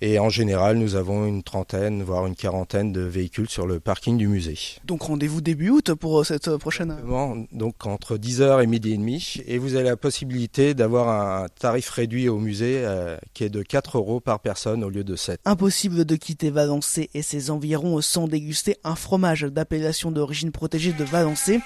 Et 0.07 0.19
en 0.19 0.29
général, 0.29 0.77
nous 0.77 0.93
avons 0.93 1.25
une 1.25 1.41
trentaine, 1.41 2.03
voire 2.03 2.27
une 2.27 2.35
quarantaine 2.35 2.93
de 2.93 3.01
véhicules 3.01 3.49
sur 3.49 3.65
le 3.65 3.79
parking 3.79 4.19
du 4.19 4.27
musée. 4.27 4.55
Donc 4.85 5.01
rendez-vous 5.01 5.41
début 5.41 5.71
août 5.71 5.95
pour 5.95 6.19
euh, 6.19 6.23
cette 6.23 6.47
euh, 6.47 6.59
prochaine... 6.59 6.91
Exactement, 6.91 7.35
donc 7.51 7.87
entre 7.87 8.15
10h 8.15 8.61
et 8.61 8.67
midi 8.67 8.93
et 8.93 8.97
demi. 8.97 9.37
Et 9.47 9.57
vous 9.57 9.73
avez 9.73 9.85
la 9.85 9.97
possibilité 9.97 10.75
d'avoir 10.75 11.09
un 11.09 11.47
tarif 11.59 11.89
réduit 11.89 12.29
au 12.29 12.37
musée 12.37 12.83
euh, 12.85 13.17
qui 13.33 13.45
est 13.45 13.49
de 13.49 13.63
4 13.63 13.97
euros 13.97 14.19
par 14.19 14.41
personne 14.41 14.83
au 14.83 14.89
lieu 14.89 15.03
de 15.03 15.15
7. 15.15 15.39
Impossible 15.43 16.05
de 16.05 16.15
quitter 16.15 16.51
Valençay 16.51 17.09
et 17.15 17.23
ses 17.23 17.49
environs 17.49 17.99
sans 18.01 18.27
déguster 18.27 18.77
un 18.83 18.93
fromage 18.93 19.41
d'appellation 19.41 20.11
d'origine 20.11 20.51
protégée 20.51 20.93
de 20.93 21.03
Valençay. 21.03 21.61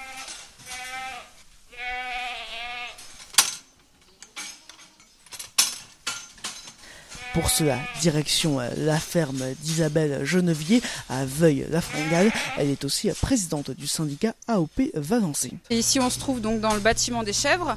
Pour 7.32 7.48
cela, 7.48 7.78
direction 8.00 8.58
la 8.76 8.98
ferme 8.98 9.42
d'Isabelle 9.60 10.24
Genevier 10.24 10.82
à 11.08 11.24
Veuil-la-Frangale. 11.24 12.32
Elle 12.58 12.70
est 12.70 12.84
aussi 12.84 13.08
présidente 13.22 13.70
du 13.70 13.86
syndicat 13.86 14.34
AOP 14.48 14.90
Valençay. 14.94 15.52
Et 15.70 15.78
ici, 15.78 16.00
on 16.00 16.10
se 16.10 16.18
trouve 16.18 16.40
donc 16.40 16.60
dans 16.60 16.74
le 16.74 16.80
bâtiment 16.80 17.22
des 17.22 17.32
chèvres. 17.32 17.76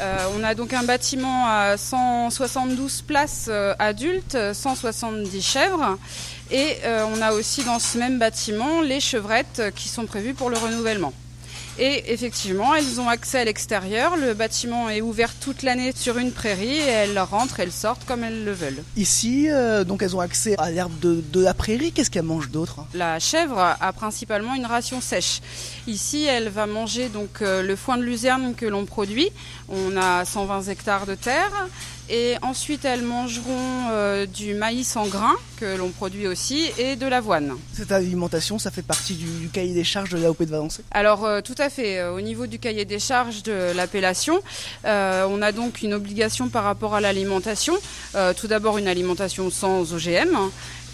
Euh, 0.00 0.18
on 0.36 0.44
a 0.44 0.54
donc 0.54 0.72
un 0.72 0.84
bâtiment 0.84 1.46
à 1.48 1.76
172 1.76 3.02
places 3.02 3.46
euh, 3.48 3.74
adultes, 3.80 4.38
170 4.52 5.42
chèvres. 5.42 5.98
Et 6.50 6.76
euh, 6.84 7.04
on 7.12 7.20
a 7.22 7.32
aussi 7.32 7.64
dans 7.64 7.80
ce 7.80 7.98
même 7.98 8.18
bâtiment 8.18 8.82
les 8.82 9.00
chevrettes 9.00 9.62
qui 9.74 9.88
sont 9.88 10.06
prévues 10.06 10.34
pour 10.34 10.48
le 10.48 10.58
renouvellement. 10.58 11.12
Et 11.78 12.12
effectivement, 12.12 12.74
elles 12.74 13.00
ont 13.00 13.08
accès 13.08 13.40
à 13.40 13.44
l'extérieur. 13.44 14.16
Le 14.16 14.34
bâtiment 14.34 14.90
est 14.90 15.00
ouvert 15.00 15.34
toute 15.34 15.62
l'année 15.62 15.92
sur 15.94 16.18
une 16.18 16.30
prairie 16.30 16.76
et 16.76 16.90
elles 16.90 17.18
rentrent, 17.18 17.60
elles 17.60 17.72
sortent 17.72 18.04
comme 18.04 18.24
elles 18.24 18.44
le 18.44 18.52
veulent. 18.52 18.82
Ici, 18.96 19.46
euh, 19.48 19.84
donc 19.84 20.02
elles 20.02 20.14
ont 20.14 20.20
accès 20.20 20.54
à 20.58 20.70
l'herbe 20.70 20.98
de, 21.00 21.22
de, 21.32 21.42
la 21.42 21.54
prairie. 21.54 21.92
Qu'est-ce 21.92 22.10
qu'elles 22.10 22.22
mangent 22.22 22.50
d'autre 22.50 22.84
La 22.94 23.18
chèvre 23.18 23.58
a 23.58 23.92
principalement 23.92 24.54
une 24.54 24.66
ration 24.66 25.00
sèche. 25.00 25.40
Ici, 25.86 26.24
elle 26.24 26.48
va 26.48 26.66
manger 26.66 27.08
donc 27.08 27.40
euh, 27.40 27.62
le 27.62 27.76
foin 27.76 27.96
de 27.96 28.02
luzerne 28.02 28.54
que 28.54 28.66
l'on 28.66 28.84
produit. 28.84 29.30
On 29.68 29.96
a 29.96 30.24
120 30.24 30.68
hectares 30.68 31.06
de 31.06 31.14
terre. 31.14 31.68
Et 32.14 32.34
ensuite, 32.42 32.84
elles 32.84 33.00
mangeront 33.00 33.88
euh, 33.90 34.26
du 34.26 34.52
maïs 34.52 34.96
en 34.96 35.06
grains, 35.06 35.36
que 35.56 35.78
l'on 35.78 35.88
produit 35.88 36.26
aussi, 36.26 36.70
et 36.76 36.94
de 36.94 37.06
l'avoine. 37.06 37.54
Cette 37.72 37.90
alimentation, 37.90 38.58
ça 38.58 38.70
fait 38.70 38.82
partie 38.82 39.14
du, 39.14 39.24
du 39.24 39.48
cahier 39.48 39.72
des 39.72 39.82
charges 39.82 40.10
de 40.10 40.18
l'AOP 40.18 40.42
de 40.42 40.50
Valençay 40.50 40.82
Alors, 40.90 41.24
euh, 41.24 41.40
tout 41.40 41.54
à 41.56 41.70
fait. 41.70 42.00
Euh, 42.00 42.12
au 42.12 42.20
niveau 42.20 42.46
du 42.46 42.58
cahier 42.58 42.84
des 42.84 42.98
charges 42.98 43.42
de 43.42 43.72
l'appellation, 43.74 44.42
euh, 44.84 45.26
on 45.30 45.40
a 45.40 45.52
donc 45.52 45.80
une 45.80 45.94
obligation 45.94 46.50
par 46.50 46.64
rapport 46.64 46.94
à 46.94 47.00
l'alimentation. 47.00 47.74
Tout 48.36 48.46
d'abord, 48.46 48.76
une 48.76 48.88
alimentation 48.88 49.50
sans 49.50 49.94
OGM 49.94 50.36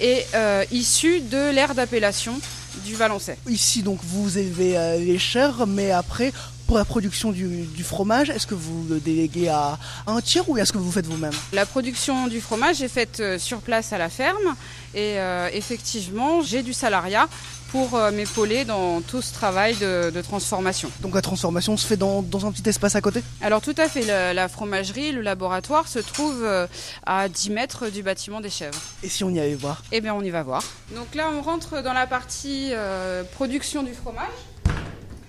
et 0.01 0.23
issue 0.71 1.21
de 1.21 1.51
l'aire 1.51 1.75
d'appellation 1.75 2.39
du 2.85 2.95
Valençay. 2.95 3.37
Ici, 3.49 3.83
donc, 3.83 3.99
vous 4.05 4.39
élevez 4.39 4.99
les 5.01 5.19
chèvres, 5.19 5.67
mais 5.67 5.91
après, 5.91 6.33
Pour 6.69 6.77
la 6.77 6.85
production 6.85 7.33
du, 7.33 7.83
fromage, 7.83 8.29
est-ce 8.29 8.47
que 8.47 8.55
vous 8.55 8.85
le 8.91 9.01
déléguez 9.01 9.49
à 9.49 9.79
un 10.07 10.21
tiers 10.21 10.47
ou 10.51 10.59
est-ce 10.59 10.71
que 10.71 10.77
vous 10.77 10.93
faites 10.93 11.07
vous-même? 11.07 11.33
La 11.55 11.65
production 11.65 12.27
du 12.27 12.43
fromage 12.43 12.83
est 12.83 12.89
faite 12.89 13.21
euh, 13.21 13.39
sur 13.39 13.61
place 13.63 13.95
à 13.95 13.99
la 13.99 14.11
ferme 14.11 14.55
et 14.93 15.19
euh, 15.19 15.49
effectivement 15.51 16.43
j'ai 16.43 16.63
du 16.63 16.75
salariat 16.75 17.27
pour 17.71 17.95
euh, 17.95 18.11
m'épauler 18.11 18.65
dans 18.65 19.01
tout 19.01 19.23
ce 19.23 19.33
travail 19.33 19.77
de, 19.77 20.21
transformation. 20.23 20.91
Donc 21.01 21.15
la 21.15 21.23
transformation 21.23 21.77
se 21.77 21.87
fait 21.87 21.97
dans, 21.97 22.19
un 22.19 22.53
petit 22.53 22.69
espace 22.69 22.97
à 22.97 23.01
côté? 23.01 23.23
Alors 23.41 23.61
tout 23.61 23.75
à 23.79 23.89
fait, 23.89 24.05
la, 24.35 24.49
fromagerie, 24.49 25.13
le 25.13 25.23
laboratoire 25.23 25.87
se 25.87 25.99
trouve 25.99 26.43
euh, 26.43 26.67
à 27.07 27.29
10 27.29 27.51
mètres 27.51 27.89
du 27.89 28.03
bâtiment 28.03 28.41
des 28.41 28.51
chèvres. 28.51 28.81
Et 29.03 29.09
si 29.09 29.25
on 29.25 29.31
y 29.31 29.39
allait 29.39 29.55
voir? 29.55 29.83
Eh 29.93 30.01
bien 30.01 30.15
on 30.15 30.23
y 30.23 30.31
va 30.31 30.43
voir. 30.43 30.63
Donc 30.95 31.15
là 31.15 31.31
on 31.37 31.43
rentre 31.43 31.83
dans 31.83 31.93
la 31.93 32.07
partie 32.07 32.71
euh, 32.73 33.23
production 33.25 33.83
du 33.83 33.95
fromage. 33.95 34.27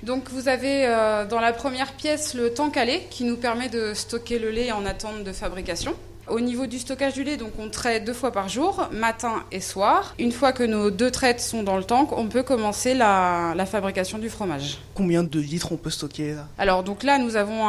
Donc 0.04 0.30
vous 0.30 0.48
avez 0.48 0.86
dans 1.30 1.40
la 1.40 1.52
première 1.52 1.94
pièce 1.94 2.34
le 2.34 2.54
tank 2.54 2.76
lait 2.76 3.08
qui 3.10 3.26
nous 3.26 3.38
permet 3.38 3.70
de 3.70 3.94
stocker 3.94 4.40
le 4.40 4.50
lait 4.50 4.72
en 4.72 4.86
attente 4.86 5.24
de 5.24 5.32
fabrication. 5.34 5.94
Au 6.30 6.39
niveau 6.39 6.68
du 6.68 6.78
stockage 6.78 7.13
du 7.13 7.24
lait, 7.24 7.38
donc 7.38 7.54
on 7.58 7.70
traite 7.70 8.06
deux 8.06 8.13
fois 8.13 8.32
par 8.32 8.50
jour, 8.50 8.88
matin 8.92 9.44
et 9.52 9.60
soir. 9.60 10.13
Une 10.20 10.32
fois 10.32 10.52
que 10.52 10.62
nos 10.63 10.92
deux 10.92 11.10
traites 11.10 11.42
sont 11.42 11.63
dans 11.63 11.76
le 11.76 11.84
tank, 11.84 12.12
on 12.12 12.28
peut 12.28 12.44
commencer 12.44 12.94
la, 12.94 13.56
fabrication 13.65 14.20
du 14.20 14.30
fromage. 14.30 14.78
Combien 14.94 15.24
de 15.24 15.39
litres 15.39 15.72
on 15.72 15.78
peut 15.78 15.89
stocker 15.89 16.34
là? 16.34 16.48
Alors 16.58 16.84
donc 16.84 17.04
là, 17.04 17.18
nous 17.18 17.36
avons 17.36 17.63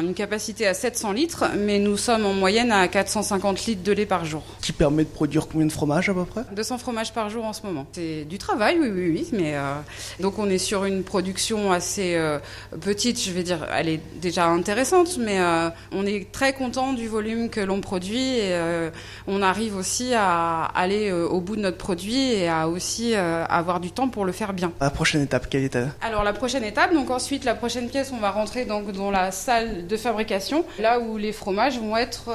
une 0.00 0.14
capacité 0.14 0.66
à 0.66 0.74
700 0.74 1.12
litres, 1.12 1.44
mais 1.56 1.78
nous 1.78 1.96
sommes 1.96 2.26
en 2.26 2.32
moyenne 2.32 2.70
à 2.70 2.86
450 2.86 3.66
litres 3.66 3.82
de 3.82 3.92
lait 3.92 4.06
par 4.06 4.24
jour. 4.24 4.42
Qui 4.62 4.72
permet 4.72 5.04
de 5.04 5.08
produire 5.08 5.48
combien 5.48 5.66
de 5.66 5.72
fromages 5.72 6.08
à 6.08 6.14
peu 6.14 6.24
près? 6.24 6.42
200 6.54 6.78
fromages 6.78 7.12
par 7.12 7.28
jour 7.28 7.44
en 7.44 7.52
ce 7.52 7.62
moment. 7.62 7.86
C'est 7.92 8.24
du 8.24 8.38
travail, 8.38 8.78
oui, 8.80 8.88
oui, 8.88 9.10
oui, 9.10 9.28
mais 9.32 9.56
euh, 9.56 9.74
donc 10.20 10.38
on 10.38 10.48
est 10.48 10.58
sur 10.58 10.84
une 10.84 11.02
production 11.02 11.72
assez 11.72 12.14
euh, 12.14 12.38
petite, 12.80 13.20
je 13.20 13.32
vais 13.32 13.42
dire, 13.42 13.66
elle 13.72 13.88
est 13.88 14.00
déjà 14.20 14.46
intéressante, 14.46 15.18
mais 15.18 15.40
euh, 15.40 15.70
on 15.92 16.06
est 16.06 16.30
très 16.30 16.52
content 16.52 16.92
du 16.92 17.08
volume 17.08 17.50
que 17.50 17.60
l'on 17.60 17.80
produit 17.80 17.95
et 18.04 18.52
euh, 18.52 18.90
on 19.26 19.42
arrive 19.42 19.76
aussi 19.76 20.14
à 20.14 20.64
aller 20.64 21.10
euh, 21.10 21.26
au 21.26 21.40
bout 21.40 21.56
de 21.56 21.62
notre 21.62 21.76
produit 21.76 22.32
et 22.32 22.48
à 22.48 22.68
aussi 22.68 23.14
euh, 23.14 23.44
avoir 23.48 23.80
du 23.80 23.90
temps 23.90 24.08
pour 24.08 24.24
le 24.24 24.32
faire 24.32 24.52
bien. 24.52 24.72
La 24.80 24.90
prochaine 24.90 25.22
étape, 25.22 25.48
quelle 25.48 25.64
est-elle? 25.64 25.90
Alors 26.02 26.24
la 26.24 26.32
prochaine 26.32 26.64
étape, 26.64 26.92
donc 26.92 27.10
ensuite 27.10 27.44
la 27.44 27.54
prochaine 27.54 27.88
pièce, 27.88 28.12
on 28.12 28.18
va 28.18 28.30
rentrer 28.30 28.64
donc 28.64 28.92
dans 28.92 29.10
la 29.10 29.30
salle 29.30 29.86
de 29.86 29.96
fabrication, 29.96 30.64
là 30.78 31.00
où 31.00 31.16
les 31.16 31.32
fromages 31.32 31.78
vont 31.78 31.96
être 31.96 32.30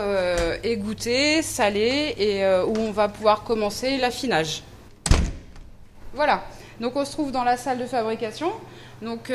égouttés, 0.63 1.41
salés 1.41 2.15
et 2.17 2.45
où 2.65 2.78
on 2.80 2.91
va 2.91 3.08
pouvoir 3.08 3.43
commencer 3.43 3.97
l'affinage. 3.97 4.63
Voilà. 6.13 6.43
Donc 6.80 6.95
on 6.95 7.06
se 7.06 7.12
trouve 7.12 7.32
dans 7.32 7.43
la 7.43 7.58
salle 7.58 7.78
de 7.78 7.86
fabrication. 7.86 8.52
Donc 9.01 9.31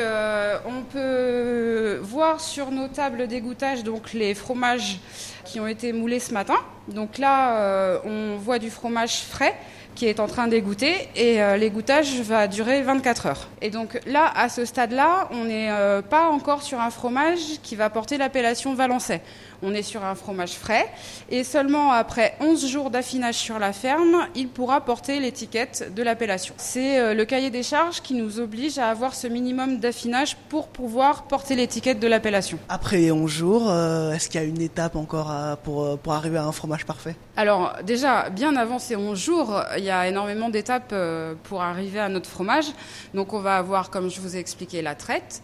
on 0.65 0.83
peut 0.83 1.99
voir 2.01 2.39
sur 2.39 2.71
nos 2.71 2.87
tables 2.87 3.27
d'égouttage 3.27 3.83
donc 3.83 4.13
les 4.13 4.33
fromages 4.33 4.99
qui 5.47 5.59
ont 5.59 5.67
été 5.67 5.93
moulés 5.93 6.19
ce 6.19 6.33
matin. 6.33 6.57
Donc 6.87 7.17
là, 7.17 7.57
euh, 7.57 7.99
on 8.03 8.37
voit 8.37 8.59
du 8.59 8.69
fromage 8.69 9.21
frais 9.21 9.55
qui 9.97 10.05
est 10.05 10.19
en 10.19 10.27
train 10.27 10.47
d'égoutter 10.47 11.09
et 11.15 11.41
euh, 11.41 11.57
l'égouttage 11.57 12.21
va 12.21 12.47
durer 12.47 12.83
24 12.83 13.25
heures. 13.25 13.47
Et 13.63 13.71
donc 13.71 13.99
là, 14.05 14.31
à 14.35 14.47
ce 14.47 14.63
stade-là, 14.63 15.27
on 15.31 15.45
n'est 15.45 15.71
euh, 15.71 16.03
pas 16.03 16.29
encore 16.29 16.61
sur 16.61 16.79
un 16.79 16.91
fromage 16.91 17.39
qui 17.63 17.75
va 17.75 17.89
porter 17.89 18.19
l'appellation 18.19 18.75
valençais. 18.75 19.21
On 19.63 19.73
est 19.73 19.81
sur 19.81 20.05
un 20.05 20.13
fromage 20.13 20.51
frais 20.51 20.85
et 21.31 21.43
seulement 21.43 21.91
après 21.91 22.35
11 22.41 22.67
jours 22.67 22.91
d'affinage 22.91 23.33
sur 23.33 23.57
la 23.57 23.73
ferme, 23.73 24.27
il 24.35 24.49
pourra 24.49 24.81
porter 24.81 25.19
l'étiquette 25.19 25.91
de 25.95 26.03
l'appellation. 26.03 26.53
C'est 26.57 26.99
euh, 26.99 27.15
le 27.15 27.25
cahier 27.25 27.49
des 27.49 27.63
charges 27.63 28.03
qui 28.03 28.13
nous 28.13 28.39
oblige 28.39 28.77
à 28.77 28.89
avoir 28.89 29.15
ce 29.15 29.25
minimum 29.25 29.79
d'affinage 29.79 30.37
pour 30.47 30.67
pouvoir 30.67 31.23
porter 31.23 31.55
l'étiquette 31.55 31.99
de 31.99 32.07
l'appellation. 32.07 32.59
Après 32.69 32.97
les 32.97 33.11
11 33.11 33.31
jours, 33.31 33.73
est-ce 34.13 34.29
qu'il 34.29 34.39
y 34.39 34.43
a 34.43 34.47
une 34.47 34.61
étape 34.61 34.95
encore 34.95 35.33
pour, 35.63 35.97
pour 35.97 36.13
arriver 36.13 36.37
à 36.37 36.43
un 36.43 36.51
fromage 36.51 36.85
parfait? 36.85 37.15
Alors 37.35 37.73
déjà, 37.83 38.29
bien 38.29 38.55
avant 38.55 38.77
ces 38.77 38.95
11 38.95 39.19
jours, 39.19 39.63
il 39.75 39.86
y 39.87 39.91
a 39.91 40.07
énormément 40.07 40.49
d'étapes 40.49 40.91
euh, 40.93 41.33
pour 41.43 41.61
arriver 41.61 41.99
à 41.99 42.09
notre 42.09 42.29
fromage. 42.29 42.67
Donc 43.13 43.33
on 43.33 43.39
va 43.39 43.57
avoir, 43.57 43.89
comme 43.89 44.09
je 44.09 44.21
vous 44.21 44.35
ai 44.35 44.39
expliqué, 44.39 44.81
la 44.81 44.95
traite, 44.95 45.41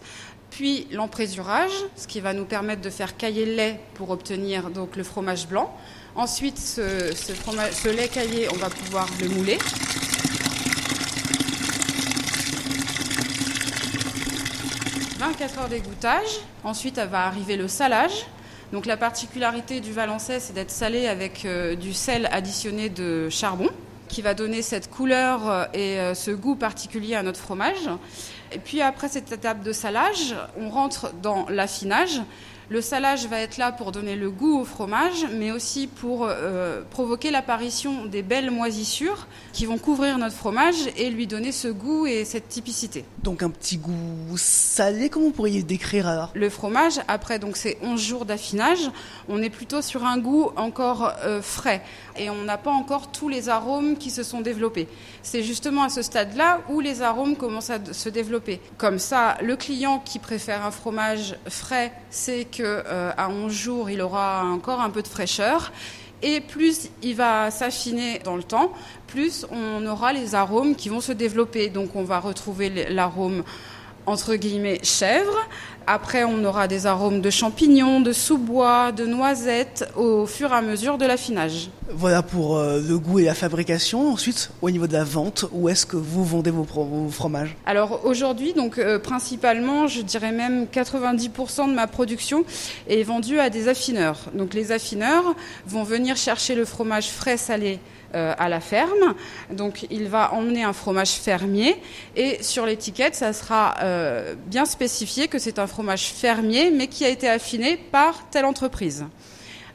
puis 0.50 0.86
l'emprésurage, 0.92 1.72
ce 1.96 2.06
qui 2.06 2.20
va 2.20 2.32
nous 2.32 2.44
permettre 2.44 2.80
de 2.80 2.90
faire 2.90 3.16
cailler 3.16 3.46
le 3.46 3.54
lait 3.54 3.80
pour 3.94 4.10
obtenir 4.10 4.70
donc 4.70 4.96
le 4.96 5.02
fromage 5.02 5.48
blanc. 5.48 5.74
Ensuite, 6.14 6.58
ce, 6.58 7.12
ce 7.12 7.88
lait 7.88 8.08
caillé, 8.08 8.48
on 8.52 8.56
va 8.56 8.70
pouvoir 8.70 9.08
le 9.20 9.28
mouler. 9.30 9.58
«24 15.18 15.58
heures 15.58 15.68
d'égouttage. 15.68 16.40
Ensuite, 16.62 16.98
va 16.98 17.26
arriver 17.26 17.56
le 17.56 17.66
salage. 17.66 18.26
Donc 18.72 18.86
la 18.86 18.96
particularité 18.96 19.80
du 19.80 19.92
valençais, 19.92 20.40
c'est 20.40 20.52
d'être 20.52 20.70
salé 20.70 21.06
avec 21.06 21.44
euh, 21.44 21.76
du 21.76 21.92
sel 21.92 22.28
additionné 22.32 22.88
de 22.88 23.28
charbon 23.30 23.68
qui 24.08 24.22
va 24.22 24.34
donner 24.34 24.62
cette 24.62 24.90
couleur 24.90 25.48
euh, 25.48 25.64
et 25.72 25.98
euh, 25.98 26.14
ce 26.14 26.30
goût 26.30 26.56
particulier 26.56 27.14
à 27.14 27.22
notre 27.22 27.40
fromage. 27.40 27.88
Et 28.52 28.58
puis 28.58 28.80
après 28.80 29.08
cette 29.08 29.32
étape 29.32 29.62
de 29.62 29.72
salage, 29.72 30.34
on 30.58 30.68
rentre 30.70 31.12
dans 31.22 31.46
l'affinage. 31.48 32.20
Le 32.70 32.80
salage 32.80 33.26
va 33.26 33.40
être 33.40 33.58
là 33.58 33.72
pour 33.72 33.92
donner 33.92 34.16
le 34.16 34.30
goût 34.30 34.60
au 34.60 34.64
fromage, 34.64 35.26
mais 35.32 35.52
aussi 35.52 35.86
pour 35.86 36.24
euh, 36.26 36.80
provoquer 36.90 37.30
l'apparition 37.30 38.06
des 38.06 38.22
belles 38.22 38.50
moisissures 38.50 39.26
qui 39.52 39.66
vont 39.66 39.76
couvrir 39.76 40.16
notre 40.16 40.34
fromage 40.34 40.76
et 40.96 41.10
lui 41.10 41.26
donner 41.26 41.52
ce 41.52 41.68
goût 41.68 42.06
et 42.06 42.24
cette 42.24 42.48
typicité. 42.48 43.04
Donc 43.22 43.42
un 43.42 43.50
petit 43.50 43.76
goût 43.76 43.92
salé, 44.36 45.10
comment 45.10 45.26
vous 45.26 45.32
pourriez 45.32 45.58
le 45.58 45.66
décrire 45.66 46.08
alors? 46.08 46.30
Le 46.34 46.48
fromage, 46.48 47.00
après 47.06 47.38
donc 47.38 47.58
ces 47.58 47.76
11 47.82 48.00
jours 48.00 48.24
d'affinage, 48.24 48.90
on 49.28 49.42
est 49.42 49.50
plutôt 49.50 49.82
sur 49.82 50.04
un 50.04 50.16
goût 50.16 50.50
encore 50.56 51.12
euh, 51.22 51.42
frais 51.42 51.82
et 52.16 52.30
on 52.30 52.42
n'a 52.44 52.56
pas 52.56 52.70
encore 52.70 53.12
tous 53.12 53.28
les 53.28 53.50
arômes 53.50 53.98
qui 53.98 54.10
se 54.10 54.22
sont 54.22 54.40
développés. 54.40 54.88
C'est 55.22 55.42
justement 55.42 55.82
à 55.82 55.88
ce 55.90 56.00
stade-là 56.00 56.62
où 56.70 56.80
les 56.80 57.02
arômes 57.02 57.36
commencent 57.36 57.70
à 57.70 57.78
se 57.92 58.08
développer. 58.08 58.60
Comme 58.78 58.98
ça, 58.98 59.36
le 59.42 59.56
client 59.56 59.98
qui 59.98 60.18
préfère 60.18 60.64
un 60.64 60.70
fromage 60.70 61.36
frais 61.48 61.92
sait 62.10 62.46
qu'à 62.54 62.62
euh, 62.62 63.12
11 63.18 63.52
jours, 63.52 63.90
il 63.90 64.00
aura 64.00 64.44
encore 64.44 64.80
un 64.80 64.90
peu 64.90 65.02
de 65.02 65.08
fraîcheur. 65.08 65.72
Et 66.22 66.40
plus 66.40 66.88
il 67.02 67.16
va 67.16 67.50
s'affiner 67.50 68.20
dans 68.20 68.36
le 68.36 68.42
temps, 68.42 68.72
plus 69.08 69.46
on 69.50 69.84
aura 69.86 70.12
les 70.12 70.34
arômes 70.34 70.74
qui 70.74 70.88
vont 70.88 71.02
se 71.02 71.12
développer. 71.12 71.68
Donc 71.68 71.96
on 71.96 72.04
va 72.04 72.18
retrouver 72.18 72.88
l'arôme 72.88 73.42
entre 74.06 74.34
guillemets 74.36 74.80
chèvre. 74.82 75.36
Après, 75.86 76.24
on 76.24 76.44
aura 76.44 76.66
des 76.66 76.86
arômes 76.86 77.20
de 77.20 77.30
champignons, 77.30 78.00
de 78.00 78.12
sous-bois, 78.12 78.92
de 78.92 79.04
noisettes 79.04 79.90
au 79.96 80.26
fur 80.26 80.50
et 80.52 80.54
à 80.54 80.62
mesure 80.62 80.96
de 80.96 81.04
l'affinage. 81.04 81.68
Voilà 81.90 82.22
pour 82.22 82.56
euh, 82.56 82.80
le 82.80 82.98
goût 82.98 83.18
et 83.18 83.24
la 83.24 83.34
fabrication. 83.34 84.12
Ensuite, 84.12 84.50
au 84.62 84.70
niveau 84.70 84.86
de 84.86 84.94
la 84.94 85.04
vente, 85.04 85.44
où 85.52 85.68
est-ce 85.68 85.84
que 85.84 85.96
vous 85.96 86.24
vendez 86.24 86.50
vos, 86.50 86.64
fromages? 87.10 87.56
Alors 87.66 88.00
aujourd'hui, 88.04 88.54
donc 88.54 88.78
euh, 88.78 88.98
principalement, 88.98 89.86
je 89.86 90.00
dirais 90.00 90.32
même 90.32 90.64
90% 90.72 91.68
de 91.68 91.74
ma 91.74 91.86
production 91.86 92.44
est 92.88 93.02
vendue 93.02 93.38
à 93.38 93.50
des 93.50 93.68
affineurs. 93.68 94.18
Donc 94.34 94.54
les 94.54 94.72
affineurs 94.72 95.34
vont 95.66 95.82
venir 95.82 96.16
chercher 96.16 96.54
le 96.54 96.64
fromage 96.64 97.08
frais 97.08 97.36
salé 97.36 97.78
à 98.14 98.48
la 98.48 98.60
ferme. 98.60 99.14
Donc 99.50 99.86
il 99.90 100.08
va 100.08 100.32
emmener 100.32 100.62
un 100.62 100.72
fromage 100.72 101.12
fermier 101.12 101.76
et 102.16 102.42
sur 102.42 102.66
l'étiquette, 102.66 103.14
ça 103.14 103.32
sera 103.32 103.74
euh, 103.82 104.34
bien 104.46 104.64
spécifié 104.64 105.28
que 105.28 105.38
c'est 105.38 105.58
un 105.58 105.66
fromage 105.66 106.06
fermier 106.12 106.70
mais 106.70 106.86
qui 106.86 107.04
a 107.04 107.08
été 107.08 107.28
affiné 107.28 107.76
par 107.76 108.28
telle 108.30 108.44
entreprise 108.44 109.04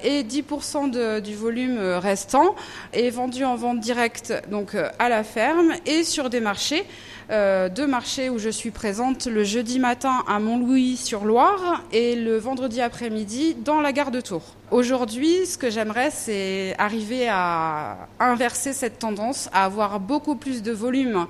et 0.04 0.24
10% 0.24 1.22
du 1.22 1.36
volume 1.36 1.78
euh, 1.78 2.00
restant 2.00 2.56
est 2.94 3.10
vendu 3.10 3.44
en 3.44 3.56
vente 3.56 3.80
directe 3.80 4.34
donc 4.50 4.76
à 4.76 5.10
la 5.10 5.24
ferme 5.24 5.74
et 5.86 6.04
sur 6.04 6.30
des 6.30 6.40
marchés 6.40 6.86
euh, 7.32 7.70
deux 7.70 7.86
marchés 7.86 8.32
où 8.32 8.40
je 8.40 8.50
suis 8.50 8.72
présente 8.72 9.28
le 9.28 9.44
jeudi 9.44 9.78
matin 9.78 10.24
à 10.28 10.40
Montlouis-sur-Loire 10.40 11.84
et 11.92 12.16
le 12.16 12.38
vendredi 12.38 12.82
après-midi 12.82 13.54
dans 13.54 13.82
la 13.82 13.92
gare 13.92 14.10
de 14.10 14.20
Tours. 14.20 14.56
Aujourd'hui, 14.72 15.46
ce 15.46 15.56
que 15.56 15.70
j'aimerais, 15.70 16.10
c'est 16.10 16.74
arriver 16.80 17.28
à 17.30 18.08
inverser 18.20 18.74
cette 18.74 18.98
tendance, 18.98 19.48
à 19.54 19.66
avoir 19.66 20.00
beaucoup 20.00 20.36
plus 20.36 20.64
de 20.64 20.72
volume 20.72 21.28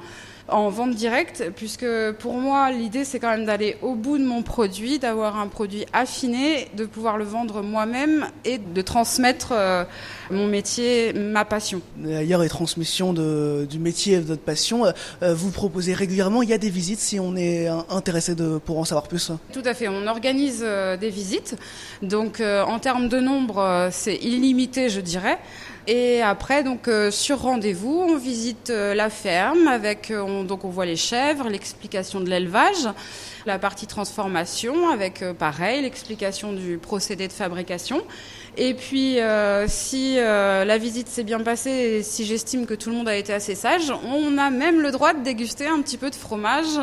en 0.52 0.70
vente 0.70 0.96
directe, 0.96 1.52
puisque 1.56 1.86
pour 2.20 2.34
moi, 2.34 2.72
l'idée, 2.72 3.06
c'est 3.06 3.20
quand 3.20 3.30
même 3.30 3.46
d'aller 3.46 3.78
au 3.82 3.96
bout 3.96 4.18
de 4.18 4.24
mon 4.24 4.42
produit, 4.42 5.00
d'avoir 5.00 5.38
un 5.40 5.48
produit 5.48 5.86
affiné, 5.94 6.68
de 6.76 6.86
pouvoir 6.86 7.18
le 7.18 7.26
vendre 7.26 7.62
moi-même 7.62 8.28
et 8.46 8.58
de 8.58 8.82
transmettre 8.82 9.50
euh, 9.52 9.84
mon 10.32 10.48
métier, 10.48 11.14
ma 11.14 11.46
passion. 11.46 11.82
D'ailleurs, 11.98 12.42
les 12.42 12.50
transmissions 12.50 13.14
de, 13.14 13.68
du 13.70 13.80
métier 13.80 14.16
et 14.16 14.20
de 14.20 14.26
votre 14.26 14.42
passion, 14.42 14.86
euh, 14.86 14.92
euh, 15.24 15.34
vous 15.34 15.52
proposez 15.52 15.94
régulièrement, 15.94 16.42
il 16.42 16.50
y 16.50 16.54
a 16.54 16.58
des 16.58 16.70
visites 16.70 17.00
si 17.00 17.20
on 17.20 17.36
est 17.36 17.68
intéressé 17.90 18.36
de, 18.36 18.58
pour 18.58 18.80
en 18.80 18.86
savoir 18.86 19.08
plus 19.08 19.32
Tout 19.54 19.62
à 19.66 19.74
fait, 19.74 19.88
on 19.88 20.08
organise 20.08 20.62
des 21.00 21.10
visites. 21.10 21.56
Donc, 22.02 22.42
en 22.42 22.80
termes 22.80 23.10
de 23.10 23.20
nombre, 23.20 23.90
c'est 23.92 24.16
illimité, 24.16 24.90
je 24.90 25.02
dirais. 25.02 25.40
Et 25.92 26.22
après, 26.22 26.62
donc 26.64 26.88
euh, 26.88 27.10
sur 27.10 27.40
rendez-vous, 27.40 28.06
on 28.08 28.16
visite 28.16 28.70
euh, 28.70 28.94
la 28.94 29.10
ferme 29.10 29.68
avec, 29.68 30.12
euh, 30.12 30.22
on, 30.22 30.44
donc 30.44 30.64
on 30.64 30.70
voit 30.70 30.86
les 30.86 30.96
chèvres, 30.96 31.50
l'explication 31.50 32.20
de 32.20 32.30
l'élevage, 32.30 32.88
la 33.48 33.58
partie 33.58 33.88
transformation 33.88 34.88
avec 34.90 35.26
pareil 35.40 35.82
l'explication 35.82 36.54
du 36.54 36.78
procédé 36.78 37.28
de 37.28 37.34
fabrication. 37.34 38.04
Et 38.56 38.76
puis, 38.76 39.18
si 39.68 40.18
la 40.18 40.78
visite 40.78 41.08
s'est 41.08 41.24
bien 41.24 41.40
passée 41.40 41.72
et 41.72 42.04
si 42.04 42.26
j'estime 42.26 42.66
que 42.66 42.74
tout 42.74 42.90
le 42.90 42.96
monde 42.96 43.08
a 43.08 43.16
été 43.16 43.34
assez 43.34 43.56
sage, 43.56 43.92
on 44.06 44.38
a 44.38 44.50
même 44.50 44.82
le 44.82 44.92
droit 44.92 45.14
de 45.14 45.24
déguster 45.24 45.66
un 45.66 45.82
petit 45.82 45.98
peu 45.98 46.10
de 46.10 46.16
fromage 46.16 46.80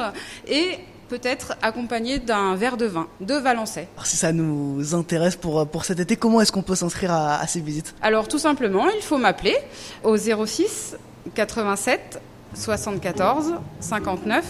et 0.49 0.79
peut-être 1.09 1.57
accompagné 1.62 2.19
d'un 2.19 2.55
verre 2.57 2.77
de 2.77 2.87
vin 2.87 3.07
de 3.21 3.35
Valençay. 3.35 3.88
si 4.05 4.16
ça 4.16 4.33
nous 4.33 4.95
intéresse 4.95 5.37
pour, 5.37 5.66
pour 5.69 5.85
cet 5.85 6.01
été, 6.01 6.16
comment 6.16 6.40
est-ce 6.40 6.53
qu'on 6.53 6.62
peut 6.62 6.75
s'inscrire 6.75 7.12
à, 7.12 7.37
à, 7.40 7.47
ces 7.47 7.61
visites? 7.61 7.95
Alors 8.03 8.29
tout 8.29 8.38
simplement, 8.38 8.88
il 8.88 9.03
faut 9.03 9.19
m'appeler 9.19 9.57
au 10.03 10.16
06 10.16 10.97
87 11.35 12.21
74 12.55 13.55
59 13.81 14.45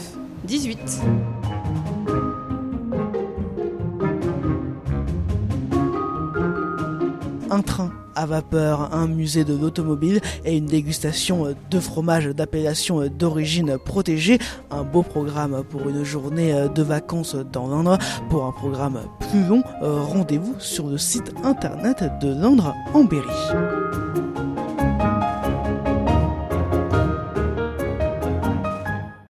18. 0.45 1.36
Un 7.51 7.63
train 7.63 7.93
à 8.15 8.27
vapeur, 8.27 8.95
un 8.95 9.07
musée 9.07 9.45
de 9.45 9.55
l'automobile 9.55 10.21
et 10.45 10.57
une 10.57 10.67
dégustation 10.67 11.55
de 11.71 11.81
fromage 11.81 12.27
d'appellation 12.27 13.07
d'origine 13.07 13.79
protégée. 13.79 14.39
Un 14.71 14.83
beau 14.83 15.03
programme 15.03 15.63
pour 15.69 15.89
une 15.89 16.03
journée 16.03 16.55
de 16.75 16.83
vacances 16.83 17.37
dans 17.53 17.69
l'Indre. 17.69 17.99
Pour 18.31 18.47
un 18.47 18.53
programme 18.53 19.01
plus 19.31 19.45
long, 19.45 19.63
rendez-vous 19.81 20.57
sur 20.59 20.89
le 20.89 20.99
site 20.99 21.35
internet 21.45 22.05
de 22.21 22.29
l'Indre 22.29 22.75
en 22.95 23.05
Berry. 23.05 24.26